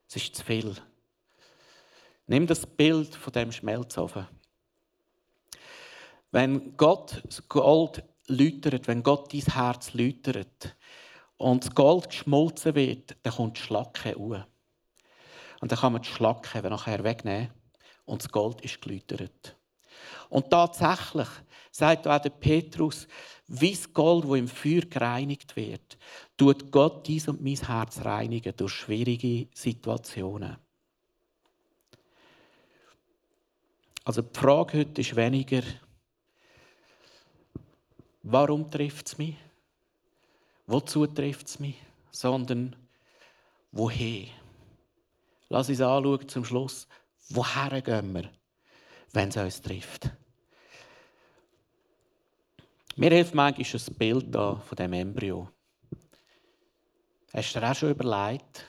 Es 0.09 0.17
ist 0.17 0.35
zu 0.35 0.45
viel. 0.45 0.75
Nimm 2.27 2.47
das 2.47 2.67
Bild 2.67 3.15
von 3.15 3.33
dem 3.33 3.53
Schmelzofen. 3.53 4.27
Wenn 6.31 6.77
Gott 6.77 7.23
das 7.25 7.47
Gold 7.49 8.03
läutert, 8.29 8.87
wenn 8.87 9.03
Gott 9.03 9.33
dein 9.33 9.41
Herz 9.41 9.93
läutert 9.95 10.77
und 11.37 11.65
das 11.65 11.75
Gold 11.75 12.11
geschmolzen 12.11 12.75
wird, 12.75 13.17
dann 13.23 13.33
kommt 13.33 13.59
die 13.59 13.63
Schlacke 13.63 14.15
hoch. 14.15 14.41
Und 15.61 15.73
dann 15.73 15.79
kann 15.79 15.93
man 15.93 16.03
die 16.03 16.09
Schlacke 16.09 16.63
nachher 16.69 17.03
wegnehmen 17.03 17.51
und 18.05 18.23
das 18.23 18.31
Gold 18.31 18.61
ist 18.61 18.81
geläutert. 18.81 19.57
Und 20.29 20.51
tatsächlich 20.51 21.29
sagt 21.71 22.07
auch 22.07 22.21
der 22.21 22.31
Petrus, 22.31 23.09
wie 23.47 23.73
das 23.73 23.93
Gold, 23.93 24.25
das 24.25 24.39
im 24.39 24.49
Feuer 24.49 24.83
gereinigt 24.83 25.57
wird, 25.57 25.97
tut 26.37 26.71
Gott 26.71 27.07
dies 27.07 27.29
und 27.29 27.43
mein 27.43 27.57
Herz 27.57 28.05
reinigen 28.05 28.55
durch 28.57 28.73
schwierige 28.73 29.49
Situationen. 29.55 30.57
Also 34.05 34.23
die 34.23 34.39
Frage 34.39 34.79
heute 34.79 35.01
ist 35.01 35.17
weniger, 35.17 35.63
warum 38.23 38.71
trifft 38.71 39.09
es 39.09 39.19
mich? 39.19 39.37
Wozu 40.67 41.07
trifft 41.07 41.49
es 41.49 41.59
mich? 41.59 41.77
Sondern 42.11 42.77
woher? 43.73 44.27
Lass 45.49 45.69
uns 45.69 45.81
anschauen 45.81 46.29
zum 46.29 46.45
Schluss, 46.45 46.87
woher 47.31 47.81
gehen 47.81 48.15
wir, 48.15 48.31
wenn 49.13 49.31
es 49.31 49.37
uns 49.37 49.63
trifft. 49.63 50.11
Mir 52.97 53.11
hilft 53.11 53.35
manchmal 53.35 53.81
ein 53.81 53.95
Bild 53.95 54.35
da 54.35 54.57
von 54.57 54.77
dem 54.77 54.93
Embryo. 54.93 55.49
Hast 57.33 57.55
du 57.55 57.61
dir 57.61 57.71
auch 57.71 57.75
schon 57.75 57.91
überlegt, 57.91 58.67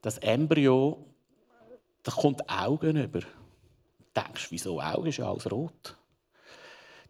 das 0.00 0.18
Embryo, 0.18 1.04
da 2.02 2.12
kommt 2.12 2.48
Augen 2.48 2.96
über. 2.96 3.20
Du 3.20 3.26
denkst, 4.16 4.46
wieso 4.50 4.80
Augen 4.80 5.06
ist 5.06 5.18
ja 5.18 5.30
alles 5.30 5.50
rot. 5.50 5.96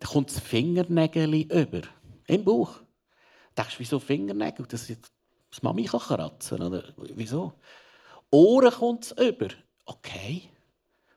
Da 0.04 0.10
kommt 0.10 0.30
das 0.30 0.38
Fingernägel 0.38 1.34
über. 1.50 1.80
Im 2.26 2.44
Bauch. 2.44 2.74
Du 2.74 3.62
denkst, 3.62 3.76
wieso 3.78 3.98
Fingernägel? 3.98 4.66
Das, 4.66 4.86
das 4.86 5.62
Mami 5.62 5.84
kann 5.84 6.00
kratzen. 6.00 6.62
Oder 6.62 6.92
wieso? 6.98 7.54
Ohren 8.30 8.70
kommt 8.70 9.04
es 9.04 9.12
über. 9.12 9.48
Okay. 9.86 10.42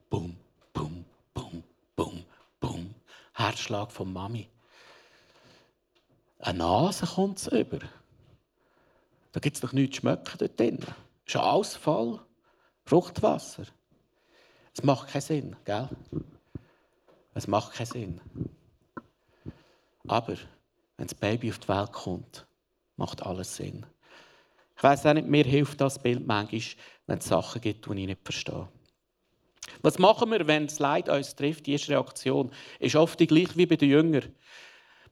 Bum, 0.10 0.38
bum, 0.72 1.04
bum, 1.34 1.64
bum, 1.98 2.24
bum. 2.62 2.96
Herzschlag 3.34 3.92
von 3.92 4.14
Mami. 4.14 4.48
Eine 6.40 6.60
Nase 6.60 7.08
kommt 7.08 7.40
es 7.40 7.48
über. 7.48 7.80
Da 9.34 9.42
gibt 9.42 9.58
es 9.58 9.62
doch 9.62 9.74
nichts 9.74 9.98
zu 9.98 10.02
schmecken 10.02 10.38
dort 10.38 10.58
drin. 10.58 10.80
Es 11.26 11.34
ist 11.34 11.36
ein 11.36 11.42
Ausfall, 11.42 12.22
Fruchtwasser. 12.86 13.66
Es 14.74 14.82
macht 14.82 15.10
keinen 15.10 15.22
Sinn, 15.22 15.56
gell? 15.66 15.90
Es 17.34 17.48
macht 17.48 17.74
keinen 17.74 17.88
Sinn. 17.88 18.22
Aber 20.08 20.36
wenn 20.98 21.08
das 21.08 21.16
Baby 21.16 21.50
auf 21.50 21.60
die 21.60 21.68
Welt 21.68 21.92
kommt, 21.92 22.48
macht 22.96 23.22
alles 23.24 23.56
Sinn. 23.56 23.86
Ich 24.76 24.84
weiß 24.84 25.06
auch 25.06 25.14
nicht, 25.14 25.28
mir 25.28 25.44
hilft 25.44 25.82
das 25.82 26.00
Bild 26.00 26.26
manchmal, 26.26 26.62
wenn 27.08 27.20
es 27.20 27.26
Sachen 27.26 27.62
gibt, 27.62 27.86
die 27.86 28.02
ich 28.02 28.08
nicht 28.08 28.22
verstehe. 28.24 28.68
Was 29.82 30.00
machen 30.00 30.32
wir, 30.32 30.48
wenn 30.48 30.68
das 30.68 30.80
Leid 30.80 31.10
uns 31.10 31.36
trifft? 31.36 31.66
Die 31.66 31.74
erste 31.74 31.92
Reaktion 31.92 32.52
ist 32.80 32.96
oft 32.96 33.20
die 33.20 33.28
gleiche 33.28 33.56
wie 33.56 33.66
bei 33.66 33.76
den 33.76 33.90
Jüngern. 33.90 34.34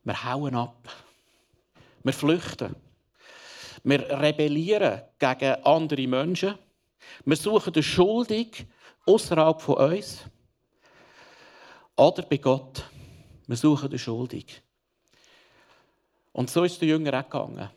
Wir 0.03 0.23
hauen 0.23 0.55
ab. 0.55 0.87
Wir 2.03 2.13
flüchten. 2.13 2.75
Wir 3.83 4.09
rebellieren 4.09 5.01
gegen 5.19 5.63
andere 5.63 6.07
Menschen. 6.07 6.55
Wir 7.25 7.35
suchen 7.35 7.73
den 7.73 7.83
Schuldig 7.83 8.65
außerhalb 9.05 9.61
von 9.61 9.75
uns. 9.75 10.21
Oder 11.95 12.23
bei 12.23 12.37
Gott. 12.37 12.83
Wir 13.47 13.57
suchen 13.57 13.89
den 13.89 13.99
Schuldig. 13.99 14.61
Und 16.35 16.49
so 16.49 16.65
ist 16.65 16.81
der 16.81 16.89
Jünger 16.89 17.17
auch 17.17 17.23
gegangen. 17.23 17.69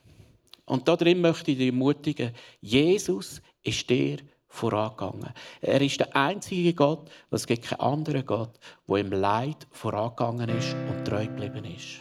Und 0.64 0.88
darin 0.88 1.20
möchte 1.20 1.52
ich 1.52 1.58
dich 1.58 1.68
ermutigen, 1.68 2.32
Jesus 2.60 3.40
ist 3.62 3.88
dir 3.88 4.18
vorangegangen. 4.48 5.32
Er 5.60 5.80
ist 5.80 6.00
der 6.00 6.14
einzige 6.16 6.74
Gott, 6.74 7.08
es 7.30 7.46
gibt 7.46 7.66
keinen 7.66 7.80
anderen 7.80 8.26
Gott, 8.26 8.58
der 8.88 8.96
im 8.96 9.12
Leid 9.12 9.68
vorangegangen 9.70 10.48
ist 10.48 10.74
und 10.74 11.04
treu 11.04 11.24
geblieben 11.24 11.64
ist. 11.66 12.00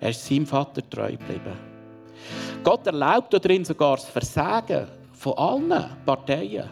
Er 0.00 0.10
ist 0.10 0.26
seinem 0.26 0.44
Vater 0.44 0.82
treu 0.90 1.12
geblieben. 1.12 1.56
Gott 2.64 2.84
erlaubt 2.88 3.32
darin 3.32 3.64
sogar 3.64 3.96
das 3.96 4.06
Versagen 4.06 4.88
von 5.12 5.38
allen 5.38 5.86
Parteien. 6.04 6.68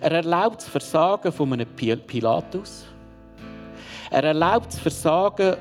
Er 0.00 0.12
erlaubt 0.12 0.58
das 0.58 0.68
Versagen 0.68 1.32
von 1.32 1.52
einem 1.52 1.66
Pilatus. 1.74 2.84
Er 4.12 4.22
erlaubt 4.22 4.66
das 4.66 4.78
Versagen 4.78 5.56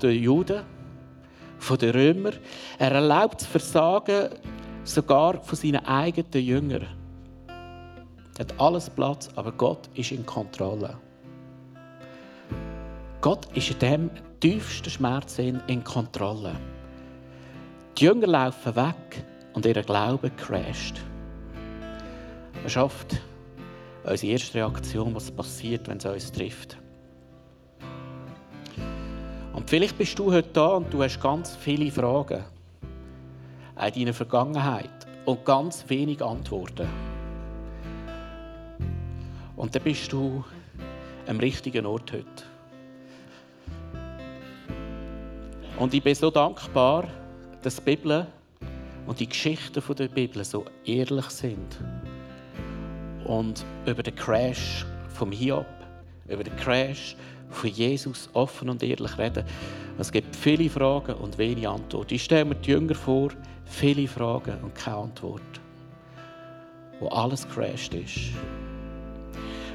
den 0.00 0.22
Juden, 0.22 0.75
von 1.58 1.78
den 1.78 1.90
Römern. 1.90 2.34
Er 2.78 2.92
erlaubt 2.92 3.40
das 3.40 3.48
Versagen 3.48 4.30
sogar 4.84 5.40
von 5.42 5.56
seinen 5.56 5.84
eigenen 5.84 6.44
Jüngern. 6.44 6.86
Er 8.38 8.40
hat 8.40 8.60
alles 8.60 8.90
Platz, 8.90 9.28
aber 9.34 9.52
Gott 9.52 9.88
ist 9.94 10.12
in 10.12 10.24
Kontrolle. 10.26 10.98
Gott 13.20 13.46
ist 13.56 13.70
in 13.70 13.78
dem 13.78 14.10
tiefsten 14.40 14.90
Schmerz 14.90 15.38
in 15.38 15.84
Kontrolle. 15.84 16.54
Die 17.98 18.04
Jünger 18.04 18.26
laufen 18.26 18.76
weg 18.76 19.24
und 19.54 19.64
ihr 19.64 19.82
Glaube 19.82 20.30
crasht. 20.30 21.00
Das 22.62 22.72
ist 22.72 22.76
oft 22.76 23.20
unsere 24.04 24.32
erste 24.32 24.58
Reaktion, 24.58 25.14
was 25.14 25.30
passiert, 25.30 25.88
wenn 25.88 25.98
es 25.98 26.04
uns 26.04 26.32
trifft. 26.32 26.76
Und 29.56 29.70
vielleicht 29.70 29.96
bist 29.96 30.18
du 30.18 30.30
heute 30.30 30.50
da 30.52 30.66
und 30.76 30.92
du 30.92 31.02
hast 31.02 31.18
ganz 31.18 31.56
viele 31.56 31.90
Fragen 31.90 32.44
in 33.82 33.94
deiner 33.94 34.12
Vergangenheit 34.12 35.06
und 35.24 35.46
ganz 35.46 35.88
wenig 35.88 36.22
Antworten. 36.22 36.86
Und 39.56 39.74
dann 39.74 39.82
bist 39.82 40.12
du 40.12 40.44
am 41.26 41.38
richtigen 41.38 41.86
Ort 41.86 42.12
heute. 42.12 42.44
Und 45.78 45.94
ich 45.94 46.02
bin 46.02 46.14
so 46.14 46.30
dankbar, 46.30 47.08
dass 47.62 47.76
die 47.76 47.96
Bibel 47.96 48.26
und 49.06 49.18
die 49.18 49.26
Geschichten 49.26 49.82
der 49.96 50.08
Bibel 50.08 50.44
so 50.44 50.66
ehrlich 50.84 51.30
sind. 51.30 51.78
Und 53.24 53.64
über 53.86 54.02
den 54.02 54.14
Crash 54.16 54.84
vom 55.08 55.32
Hiob, 55.32 55.66
über 56.28 56.44
den 56.44 56.54
Crash 56.56 57.16
von 57.50 57.70
Jesus 57.70 58.28
offen 58.32 58.68
und 58.68 58.82
ehrlich 58.82 59.18
reden. 59.18 59.44
Es 59.98 60.12
gibt 60.12 60.34
viele 60.36 60.68
Fragen 60.68 61.14
und 61.14 61.38
wenig 61.38 61.66
Antworten. 61.66 62.14
Ich 62.14 62.24
stelle 62.24 62.44
mir 62.44 62.54
die 62.56 62.70
Jünger 62.70 62.94
vor, 62.94 63.30
viele 63.64 64.06
Fragen 64.06 64.62
und 64.62 64.74
keine 64.74 64.96
Antwort. 64.98 65.42
Wo 67.00 67.08
alles 67.08 67.48
crasht 67.48 67.94
ist. 67.94 68.32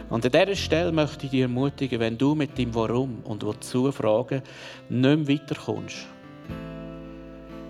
Und 0.10 0.26
an 0.26 0.32
dieser 0.32 0.56
Stelle 0.56 0.92
möchte 0.92 1.26
ich 1.26 1.32
dich 1.32 1.42
ermutigen, 1.42 2.00
wenn 2.02 2.18
du 2.18 2.36
mit 2.36 2.58
dem 2.58 2.76
Warum 2.76 3.20
und 3.24 3.44
Wozu 3.44 3.92
Fragen 3.94 4.42
nicht 4.90 5.18
mehr 5.18 5.28
weiterkommst, 5.28 6.06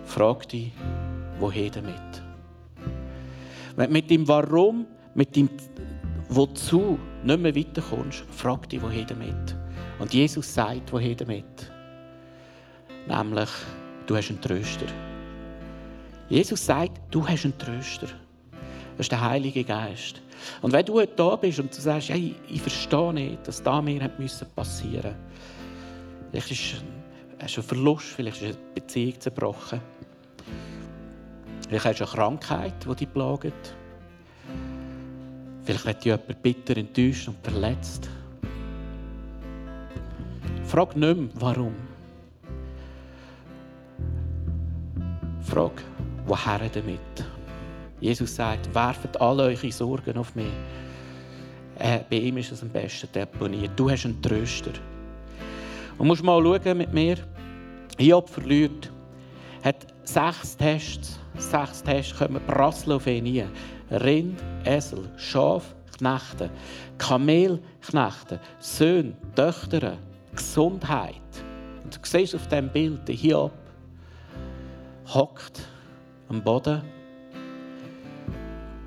frag 0.06 0.50
dich, 0.50 0.72
woher 1.40 1.70
damit? 1.70 1.94
Wenn 3.76 3.88
du 3.88 3.94
mit 3.94 4.10
dem 4.10 4.28
Warum, 4.28 4.88
mit 5.14 5.36
dem 5.36 5.50
Wozu 6.30 6.98
nicht 7.24 7.40
mehr 7.40 7.56
weiterkommst, 7.56 8.26
frag 8.32 8.68
dich, 8.70 8.82
woher 8.82 9.06
damit? 9.06 9.61
Und 10.02 10.12
Jesus 10.16 10.52
sagt, 10.52 10.92
woher 10.92 11.14
damit? 11.14 11.72
Nämlich, 13.08 13.50
du 14.08 14.18
hast 14.18 14.30
einen 14.30 14.42
Tröster. 14.42 14.88
Jesus 16.28 16.66
sagt, 16.66 17.00
du 17.12 17.28
hast 17.28 17.46
einen 17.46 17.56
Tröster. 17.60 18.08
Das 18.98 19.06
ist 19.06 19.12
der 19.12 19.22
Heilige 19.22 19.64
Geist. 19.64 20.24
Und 20.64 20.74
wenn 20.74 20.84
du 20.88 20.96
heute 20.96 21.14
da 21.16 21.36
bist 21.36 21.60
und 21.60 21.78
du 21.78 21.80
sagst, 21.80 22.10
hey, 22.10 22.34
ich 22.50 22.64
verstehe 22.64 23.14
nicht, 23.14 23.48
dass 23.48 23.62
das 23.62 23.84
mir 23.84 24.00
passieren 24.10 24.18
musste, 24.58 25.16
vielleicht 26.32 26.52
ist 26.52 26.84
es 27.38 27.58
ein 27.60 27.64
Verlust, 27.64 28.08
vielleicht 28.08 28.42
ist 28.42 28.56
eine 28.56 28.74
Beziehung 28.74 29.20
zerbrochen, 29.20 29.82
vielleicht 31.70 31.86
hast 31.86 32.00
du 32.00 32.06
eine 32.06 32.14
Krankheit, 32.14 32.74
die 32.84 32.96
dich 32.96 33.14
plagt, 33.14 33.76
vielleicht 35.64 35.86
wird 35.86 35.98
dich 35.98 36.06
jemand 36.06 36.42
bitter 36.42 36.78
enttäuscht 36.78 37.28
und 37.28 37.38
verletzt. 37.44 38.10
Frag 40.72 40.96
nicht 40.96 41.32
warum. 41.34 41.76
Frag, 45.42 45.84
woher 46.26 46.60
damit? 46.70 47.26
Jesus 48.00 48.34
sagt, 48.34 48.74
werft 48.74 49.20
alle 49.20 49.44
eure 49.44 49.70
Sorgen 49.70 50.18
auf 50.18 50.34
mich. 50.34 50.46
Äh, 51.78 52.00
bei 52.10 52.16
ihm 52.16 52.38
ist 52.38 52.54
es 52.54 52.62
am 52.62 52.70
besten 52.70 53.10
deponiert. 53.14 53.72
Du 53.76 53.90
hast 53.90 54.06
einen 54.06 54.22
Tröster. 54.22 54.72
Und 55.98 56.08
musst 56.08 56.24
mal 56.24 56.42
schauen 56.42 56.78
mit 56.78 56.94
mir. 56.94 57.18
Hiob 57.98 58.30
verliert. 58.30 58.90
Hat 59.66 59.86
sechs 60.06 60.56
Tests. 60.56 61.20
Sechs 61.38 61.84
Tests 61.84 62.18
kommen 62.18 62.42
prasseln 62.48 62.96
auf. 62.96 63.08
Rind, 63.08 64.40
Esel, 64.64 65.10
Schaf, 65.18 65.76
Knechte, 65.98 66.50
Kamel, 66.98 67.60
Knechte, 67.82 68.40
Söhne, 68.60 69.12
Töchter, 69.36 69.98
Gesundheit. 70.42 71.16
Und 71.84 71.96
du 71.96 72.00
siehst 72.04 72.36
auf 72.36 72.48
diesem 72.48 72.70
Bild, 72.70 73.08
der 73.08 73.16
Hiob 73.16 73.54
hockt 75.14 75.62
am 76.30 76.44
Boden 76.44 76.82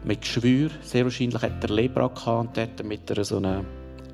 mit 0.03 0.21
Geschwür. 0.23 0.71
Sehr 0.83 1.05
wahrscheinlich 1.05 1.41
hat 1.41 1.63
er 1.63 1.71
Lepra 1.71 2.09
gehabt 2.09 2.49
und 2.49 2.59
hat 2.59 2.85
mit 2.85 3.11
einer 3.11 3.25
so 3.25 3.37
einer 3.37 3.65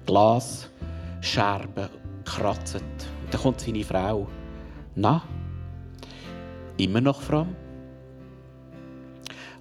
Glasscherbe 0.05 1.89
gekratzt. 2.25 2.77
Und 2.77 3.35
dann 3.35 3.41
kommt 3.41 3.61
seine 3.61 3.85
Frau. 3.85 4.29
Na, 4.95 5.23
immer 6.77 7.01
noch 7.01 7.23
fromm? 7.23 7.57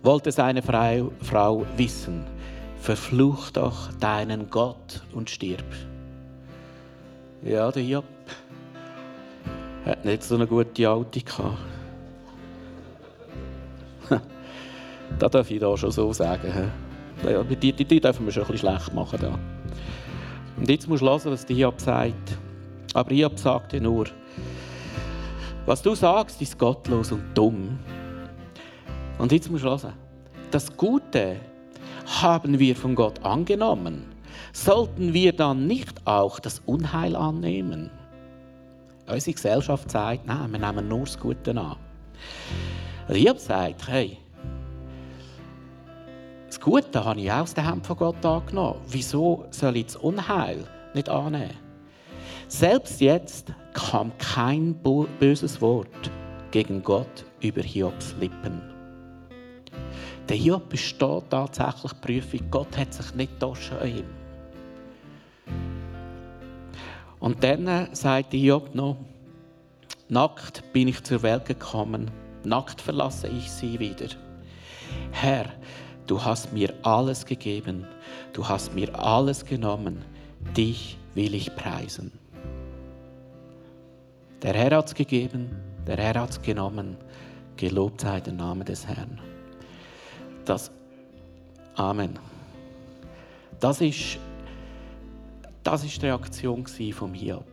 Wollte 0.03 0.31
seine 0.33 0.61
Frau 0.61 1.65
wissen, 1.77 2.25
verfluch 2.81 3.51
doch 3.51 3.91
deinen 3.93 4.49
Gott 4.49 5.01
und 5.13 5.29
stirb. 5.29 5.65
Ja, 7.43 7.71
der 7.71 7.83
Job 7.83 8.05
hat 9.85 10.03
nicht 10.03 10.23
so 10.23 10.35
eine 10.35 10.45
gute 10.45 10.89
Alte 10.89 11.21
gehabt. 11.21 11.57
Das 15.17 15.31
darf 15.31 15.49
ich 15.49 15.59
da 15.59 15.75
schon 15.75 15.91
so 15.91 16.13
sagen. 16.13 16.71
Die, 17.49 17.73
die, 17.73 17.83
die 17.83 17.99
dürfen 17.99 18.25
wir 18.25 18.31
schon 18.31 18.43
ein 18.43 18.51
bisschen 18.51 18.69
schlecht 18.69 18.93
machen. 18.93 19.17
Da. 19.19 19.39
Und 20.55 20.69
jetzt 20.69 20.87
musst 20.87 21.01
du 21.01 21.07
hören, 21.07 21.31
was 21.31 21.45
die 21.45 21.55
Hiob 21.55 21.81
sagt. 21.81 22.37
Aber 22.93 23.09
Hiob 23.09 23.39
sagt 23.39 23.71
dir 23.71 23.81
nur, 23.81 24.05
was 25.65 25.81
du 25.81 25.95
sagst, 25.95 26.39
ist 26.41 26.59
gottlos 26.59 27.11
und 27.11 27.23
dumm. 27.33 27.79
Und 29.17 29.31
jetzt 29.31 29.49
musst 29.49 29.63
du 29.63 29.69
hören. 29.69 29.93
Das 30.51 30.77
Gute 30.77 31.37
haben 32.21 32.59
wir 32.59 32.75
von 32.75 32.93
Gott 32.93 33.23
angenommen. 33.23 34.05
Sollten 34.61 35.13
wir 35.13 35.31
dann 35.31 35.67
nicht 35.67 36.05
auch 36.05 36.37
das 36.37 36.61
Unheil 36.65 37.15
annehmen? 37.15 37.89
Unsere 39.07 39.33
Gesellschaft 39.33 39.89
sagt, 39.89 40.27
nein, 40.27 40.51
wir 40.51 40.59
nehmen 40.59 40.89
nur 40.89 41.05
das 41.05 41.17
Gute 41.17 41.51
an. 41.51 41.77
Also 43.07 43.37
sagt, 43.37 43.87
hey, 43.87 44.17
das 46.47 46.59
Gute 46.59 47.05
habe 47.05 47.21
ich 47.21 47.31
auch 47.31 47.37
aus 47.37 47.53
der 47.53 47.67
Hand 47.67 47.87
von 47.87 47.95
Gott 47.95 48.25
angenommen. 48.25 48.81
Wieso 48.89 49.45
soll 49.49 49.77
ich 49.77 49.85
das 49.85 49.95
Unheil 49.95 50.65
nicht 50.93 51.07
annehmen? 51.07 51.55
Selbst 52.49 52.99
jetzt 52.99 53.53
kam 53.71 54.11
kein 54.17 54.73
böses 54.73 55.61
Wort 55.61 56.11
gegen 56.51 56.83
Gott 56.83 57.23
über 57.39 57.61
Hiobs 57.61 58.13
Lippen. 58.19 58.61
Der 60.27 60.35
Hiob 60.35 60.67
besteht 60.67 61.29
tatsächlich 61.29 62.01
Prüfung. 62.01 62.51
Gott 62.51 62.77
hat 62.77 62.93
sich 62.93 63.15
nicht 63.15 63.31
getauscht 63.39 63.71
an 63.79 63.87
ihm. 63.87 64.18
Und 67.19 67.43
dann 67.43 67.93
sagt 67.93 68.33
Hiob 68.33 68.73
noch, 68.75 68.97
nackt 70.07 70.63
bin 70.73 70.87
ich 70.87 71.03
zur 71.03 71.21
Welt 71.21 71.45
gekommen, 71.45 72.09
nackt 72.43 72.81
verlasse 72.81 73.27
ich 73.27 73.51
sie 73.51 73.79
wieder. 73.79 74.07
Herr, 75.11 75.45
Du 76.09 76.25
hast 76.25 76.51
mir 76.51 76.73
alles 76.81 77.23
gegeben. 77.23 77.85
Du 78.33 78.49
hast 78.49 78.73
mir 78.73 78.97
alles 78.97 79.45
genommen. 79.45 80.03
Dich 80.57 80.97
will 81.13 81.35
ich 81.35 81.55
preisen. 81.55 82.11
Der 84.41 84.55
Herr 84.55 84.75
hat 84.75 84.87
es 84.87 84.95
gegeben, 84.95 85.51
der 85.85 85.97
Herr 85.97 86.19
hat 86.19 86.31
es 86.31 86.41
genommen. 86.41 86.97
Gelobt 87.57 88.01
sei 88.01 88.21
der 88.21 88.33
Name 88.33 88.65
des 88.65 88.87
Herrn. 88.87 89.21
Das 90.45 90.71
Amen. 91.75 92.17
Das 93.59 93.79
ist, 93.79 94.17
das 95.63 95.83
ist 95.83 96.01
die 96.01 96.05
Reaktion 96.05 96.65
vom 96.93 97.13
Hiob. 97.13 97.45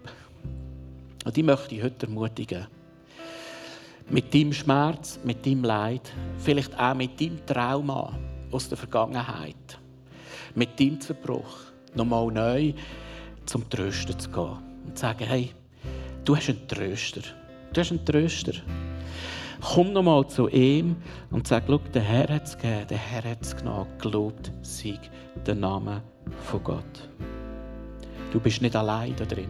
Und 1.25 1.37
die 1.37 1.43
möchte 1.43 1.75
ich 1.75 1.83
heute 1.83 2.07
ermutigen. 2.07 2.67
Mit 4.09 4.33
deinem 4.33 4.53
Schmerz, 4.53 5.19
mit 5.25 5.45
deinem 5.45 5.65
Leid, 5.65 6.13
vielleicht 6.39 6.79
auch 6.79 6.95
mit 6.95 7.21
deinem 7.21 7.45
Trauma, 7.45 8.17
aus 8.53 8.69
der 8.69 8.79
Vergangenheit, 8.79 9.79
mit 10.55 10.79
deinem 10.79 11.01
Zerbruch 11.01 11.59
nochmal 11.95 12.31
neu 12.31 12.73
zum 13.45 13.69
Trösten 13.69 14.19
zu 14.19 14.31
gehen 14.31 14.59
und 14.87 14.97
zu 14.97 15.03
sagen, 15.03 15.27
hey, 15.27 15.51
du 16.25 16.37
hast 16.37 16.49
einen 16.49 16.67
Tröster. 16.69 17.23
Du 17.73 17.81
hast 17.81 17.91
einen 17.91 18.05
Tröster. 18.05 18.53
Komm 19.61 19.93
nochmal 19.93 20.29
zu 20.29 20.49
ihm 20.49 20.97
und 21.31 21.49
sag, 21.49 21.65
schau, 21.67 21.79
der 21.79 22.03
Herr 22.03 22.29
hat 22.29 22.45
es 22.45 22.57
gegeben, 22.57 22.87
der 22.89 22.99
Herr 22.99 23.31
hat 23.31 23.43
es 23.43 23.57
genommen. 23.57 23.89
Gelobt 23.99 24.53
sei 24.63 24.99
der 25.47 25.55
Name 25.55 26.03
von 26.45 26.63
Gott. 26.63 27.09
Du 28.37 28.43
bist 28.43 28.61
nicht 28.61 28.77
allein 28.77 29.17
da 29.17 29.25
drin. 29.25 29.49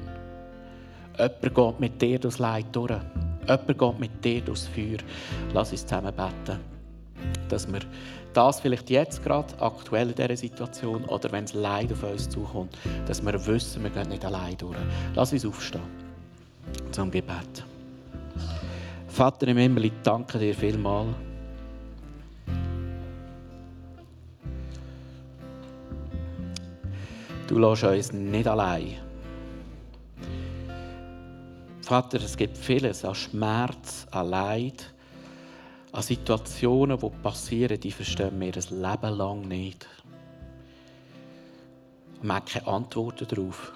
Jemand 1.19 1.55
geht 1.57 1.81
mit 1.81 2.01
dir 2.01 2.21
durchs 2.21 2.39
Leid 2.39 2.67
durch. 2.71 2.93
Jemand 3.45 3.79
geht 3.79 3.99
mit 3.99 4.25
dir 4.25 4.41
durchs 4.41 4.69
Feuer. 4.69 4.99
Lass 5.53 5.73
uns 5.73 5.85
zusammen 5.85 6.15
beten, 6.15 6.61
dass 7.49 7.67
wir 7.67 7.81
das 8.33 8.61
vielleicht 8.61 8.89
jetzt 8.89 9.25
gerade 9.25 9.61
aktuell 9.61 10.11
in 10.11 10.15
dieser 10.15 10.37
Situation 10.37 11.05
oder 11.07 11.33
wenn 11.33 11.43
es 11.43 11.55
Leid 11.55 11.93
auf 11.95 12.05
uns 12.05 12.29
zukommt, 12.29 12.79
dass 13.09 13.27
wir 13.27 13.47
wissen, 13.49 13.83
wir 13.83 13.91
gehen 13.91 14.09
nicht 14.09 14.25
allein 14.25 14.57
durch. 14.57 14.77
Lass 15.17 15.33
uns 15.33 15.45
aufstehen 15.45 15.83
zum 16.93 17.11
Gebet. 17.11 17.65
Vater 19.09 19.49
im 19.49 19.57
Himmel, 19.57 19.87
ich 19.87 19.93
danke 20.05 20.39
dir 20.39 20.55
vielmals. 20.55 21.26
Du 27.47 27.59
lässt 27.59 27.85
uns 27.85 28.13
nicht 28.13 28.49
allein. 28.49 28.97
Vater, 31.83 32.21
es 32.21 32.37
gibt 32.37 32.59
vieles 32.59 33.05
an 33.05 33.15
Schmerz, 33.15 34.09
an 34.11 34.29
Leid, 34.29 34.93
an 35.93 36.03
Situationen, 36.03 36.99
die 36.99 37.11
passieren, 37.23 37.79
die 37.79 37.93
verstehen 37.93 38.41
wir 38.41 38.53
ein 38.53 38.83
Leben 38.83 39.17
lang 39.17 39.43
nicht. 39.47 39.87
Wir 42.23 42.35
haben 42.35 42.45
keine 42.45 42.67
Antworten 42.67 43.29
darauf. 43.29 43.73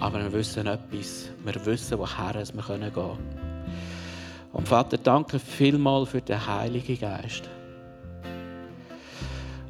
Aber 0.00 0.18
wir 0.18 0.32
wissen 0.32 0.66
etwas. 0.66 1.30
Wir 1.44 1.66
wissen, 1.66 1.98
woher 1.98 2.34
wir 2.34 2.42
gehen 2.42 2.92
können. 2.92 3.18
Und 4.52 4.68
Vater, 4.68 4.98
danke 4.98 5.38
vielmals 5.38 6.08
für 6.08 6.20
den 6.20 6.44
Heiligen 6.44 6.98
Geist. 6.98 7.48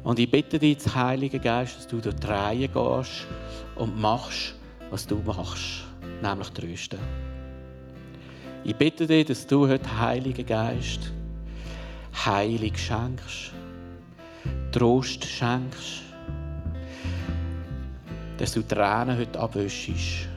Und 0.07 0.19
ich 0.19 0.31
bitte 0.31 0.57
dich, 0.57 0.77
Heilige 0.95 1.37
Geist, 1.37 1.75
dass 1.75 1.85
du 1.85 1.99
die 1.99 2.25
Reihe 2.25 2.69
gehst 2.69 3.27
und 3.75 3.99
machst, 3.99 4.55
was 4.89 5.05
du 5.05 5.17
machst, 5.17 5.83
nämlich 6.21 6.47
trösten. 6.51 6.99
Ich 8.63 8.73
bitte 8.73 9.05
dich, 9.05 9.25
dass 9.25 9.45
du 9.45 9.67
heute, 9.67 9.99
Heiliger 9.99 10.43
Geist, 10.43 11.11
Heilig 12.25 12.79
schenkst, 12.79 13.51
Trost 14.71 15.25
schenkst, 15.25 16.03
dass 18.37 18.53
du 18.53 18.61
Tränen 18.61 19.17
heute 19.17 19.37
abwäschst. 19.37 20.29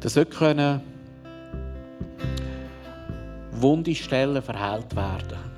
Dass 0.00 0.16
heute 0.16 0.30
können 0.36 0.80
wunde 3.52 3.94
Stellen 3.94 4.42
verheilt 4.42 4.96
werden. 4.96 5.49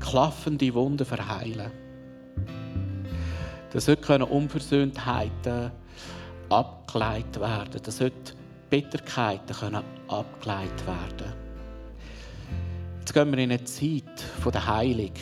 Klaffende 0.00 0.74
Wunden 0.74 1.04
verheilen. 1.04 1.70
Heute 3.72 3.96
können 3.96 4.24
Unversöhntheiten 4.24 5.70
abgeleitet 6.48 7.40
werden. 7.40 7.80
Dass 7.82 8.00
heute 8.00 8.32
Bitterkeiten 8.68 9.54
können 9.54 9.84
abgeleitet 10.08 10.86
werden. 10.86 11.32
Jetzt 13.00 13.12
gehen 13.12 13.30
wir 13.30 13.38
in 13.38 13.50
eine 13.50 13.64
Zeit 13.64 14.04
der 14.44 14.66
Heilung. 14.66 15.12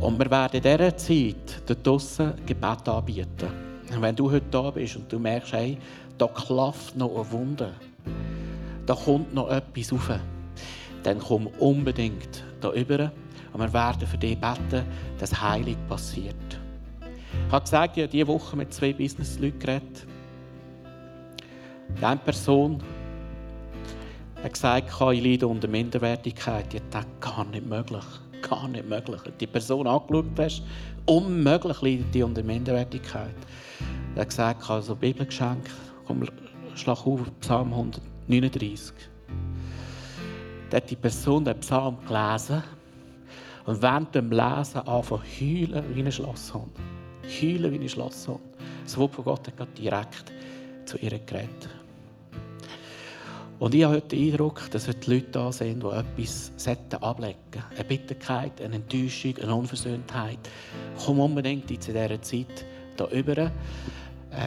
Und 0.00 0.18
wir 0.18 0.30
werden 0.30 0.56
in 0.56 0.62
dieser 0.62 0.96
Zeit 0.96 1.62
dort 1.66 1.86
draussen 1.86 2.34
Gebet 2.46 2.88
anbieten. 2.88 3.48
Und 3.92 4.02
wenn 4.02 4.14
du 4.14 4.30
heute 4.30 4.46
da 4.50 4.70
bist 4.70 4.96
und 4.96 5.12
du 5.12 5.18
merkst, 5.18 5.52
hey, 5.52 5.78
da 6.16 6.26
klafft 6.28 6.96
noch 6.96 7.14
eine 7.14 7.30
Wunde, 7.32 7.72
da 8.86 8.94
kommt 8.94 9.34
noch 9.34 9.50
etwas 9.50 9.92
rauf, 9.92 10.10
dann 11.02 11.18
komm 11.18 11.46
unbedingt 11.58 12.44
da 12.60 12.68
rüber 12.68 13.12
und 13.52 13.60
wir 13.60 13.72
werden 13.72 14.06
für 14.06 14.18
dich 14.18 14.38
beten, 14.38 14.84
dass 15.18 15.40
Heilung 15.40 15.76
passiert. 15.88 16.34
Ich 17.46 17.52
habe 17.52 17.64
gesagt, 17.64 17.96
ich 17.96 18.02
habe 18.02 18.12
diese 18.12 18.26
Woche 18.26 18.56
mit 18.56 18.72
zwei 18.74 18.92
Business-Leuten 18.92 19.58
geredet. 19.58 20.06
Die 21.98 22.04
eine 22.04 22.20
Person 22.20 22.82
hat 24.42 24.52
gesagt, 24.52 24.88
ich 24.88 25.24
leide 25.24 25.46
unter 25.46 25.68
Minderwertigkeit. 25.68 26.72
Ich 26.74 26.82
dachte, 26.90 27.08
gar 27.20 27.44
nicht 27.46 27.66
möglich. 27.66 28.04
Gar 28.42 28.68
nicht 28.68 28.88
möglich. 28.88 29.20
Die 29.40 29.46
Person 29.46 29.86
angeschaut 29.86 30.26
hast, 30.38 30.62
unmöglich 31.06 31.80
leidet 31.80 32.14
die 32.14 32.22
unter 32.22 32.42
Minderwertigkeit. 32.42 33.34
Er 34.14 34.20
hat 34.20 34.28
gesagt, 34.28 34.70
also 34.70 34.94
Bibelgeschenk, 34.94 35.70
komm, 36.06 36.24
schlag 36.74 37.06
auf, 37.06 37.20
Psalm 37.40 37.72
139. 37.72 38.94
Hat 40.72 40.90
die 40.90 40.96
Person 40.96 41.44
den 41.44 41.58
Psalm 41.60 41.96
gelesen 42.06 42.62
und 43.64 43.82
während 43.82 44.14
dem 44.14 44.30
Lesen 44.30 44.78
anfangen 44.86 45.22
heulen 45.40 45.84
wie 45.94 46.02
ein 46.02 46.12
Schlosshund. 46.12 46.72
Heulen 47.40 47.72
wie 47.72 47.78
ein 47.78 47.88
Schlosshund. 47.88 48.40
Das 48.84 48.96
Wort 48.96 49.14
von 49.14 49.24
Gott 49.24 49.48
hat 49.58 49.78
direkt 49.78 50.32
zu 50.84 50.98
ihr 50.98 51.18
geredet. 51.18 51.68
Und 53.58 53.74
ich 53.74 53.82
habe 53.82 53.96
heute 53.96 54.16
den 54.16 54.30
Eindruck, 54.32 54.70
dass 54.70 54.86
heute 54.86 55.12
Leute 55.12 55.26
da 55.32 55.50
sind, 55.50 55.82
die 55.82 55.86
etwas 55.88 56.52
ablegen 57.00 57.36
sollten. 57.52 57.74
Eine 57.74 57.84
Bitterkeit, 57.84 58.60
eine 58.62 58.76
Enttäuschung, 58.76 59.36
eine 59.38 59.54
Unversöhntheit. 59.54 60.38
Komm 61.04 61.18
unbedingt 61.20 61.70
in 61.70 61.78
dieser 61.78 62.22
Zeit 62.22 62.66
hier 62.96 63.12
rüber. 63.12 63.36
Äh, 63.36 63.50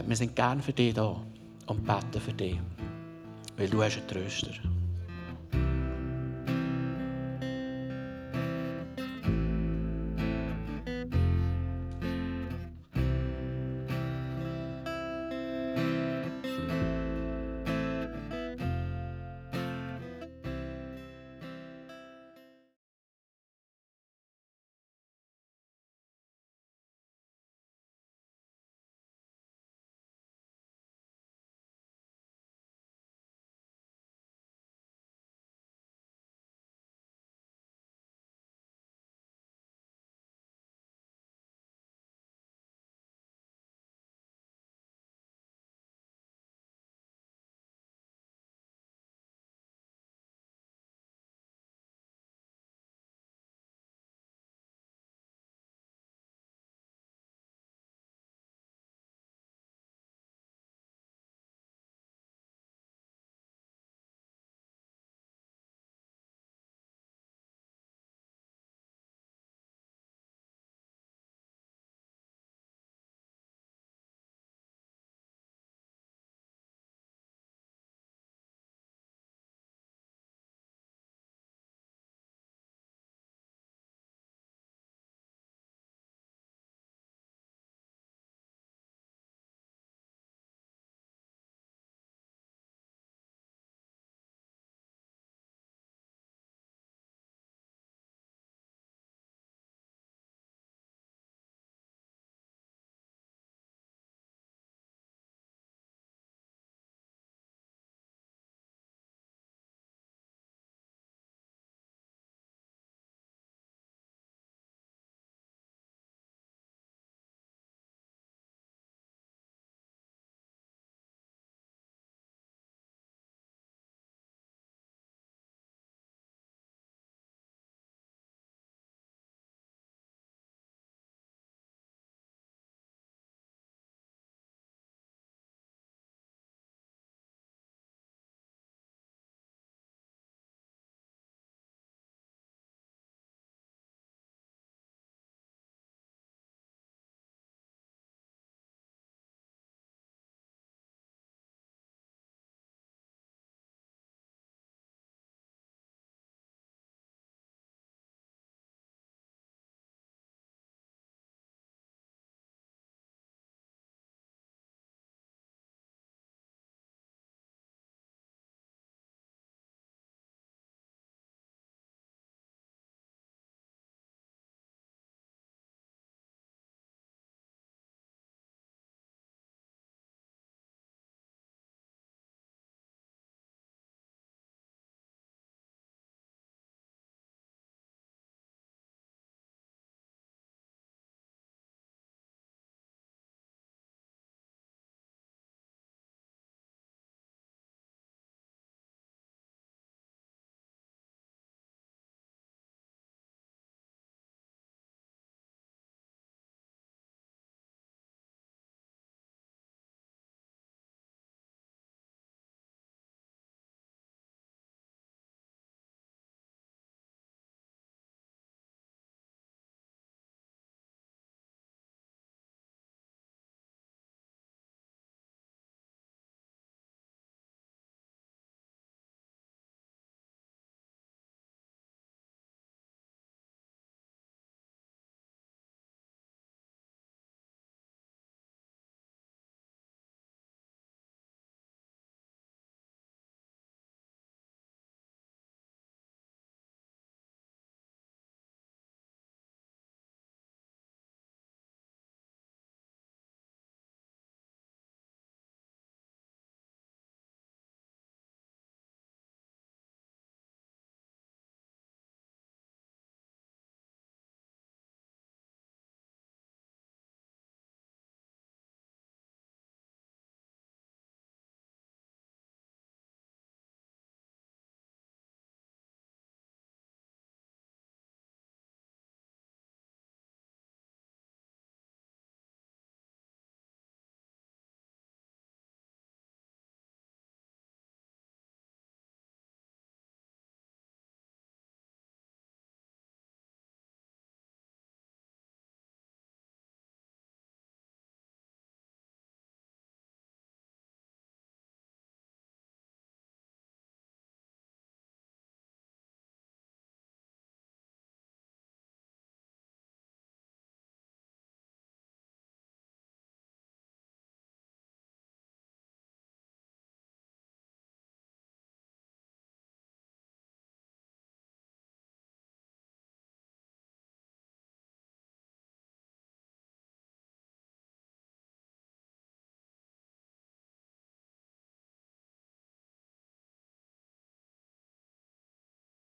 wir 0.06 0.16
sind 0.16 0.34
gerne 0.34 0.62
für 0.62 0.72
dich 0.72 0.94
da 0.94 1.16
und 1.66 1.84
beten 1.84 2.20
für 2.20 2.32
dich. 2.32 2.58
Weil 3.56 3.68
du 3.68 3.82
hast 3.82 3.98
einen 3.98 4.08
Tröster. 4.08 4.50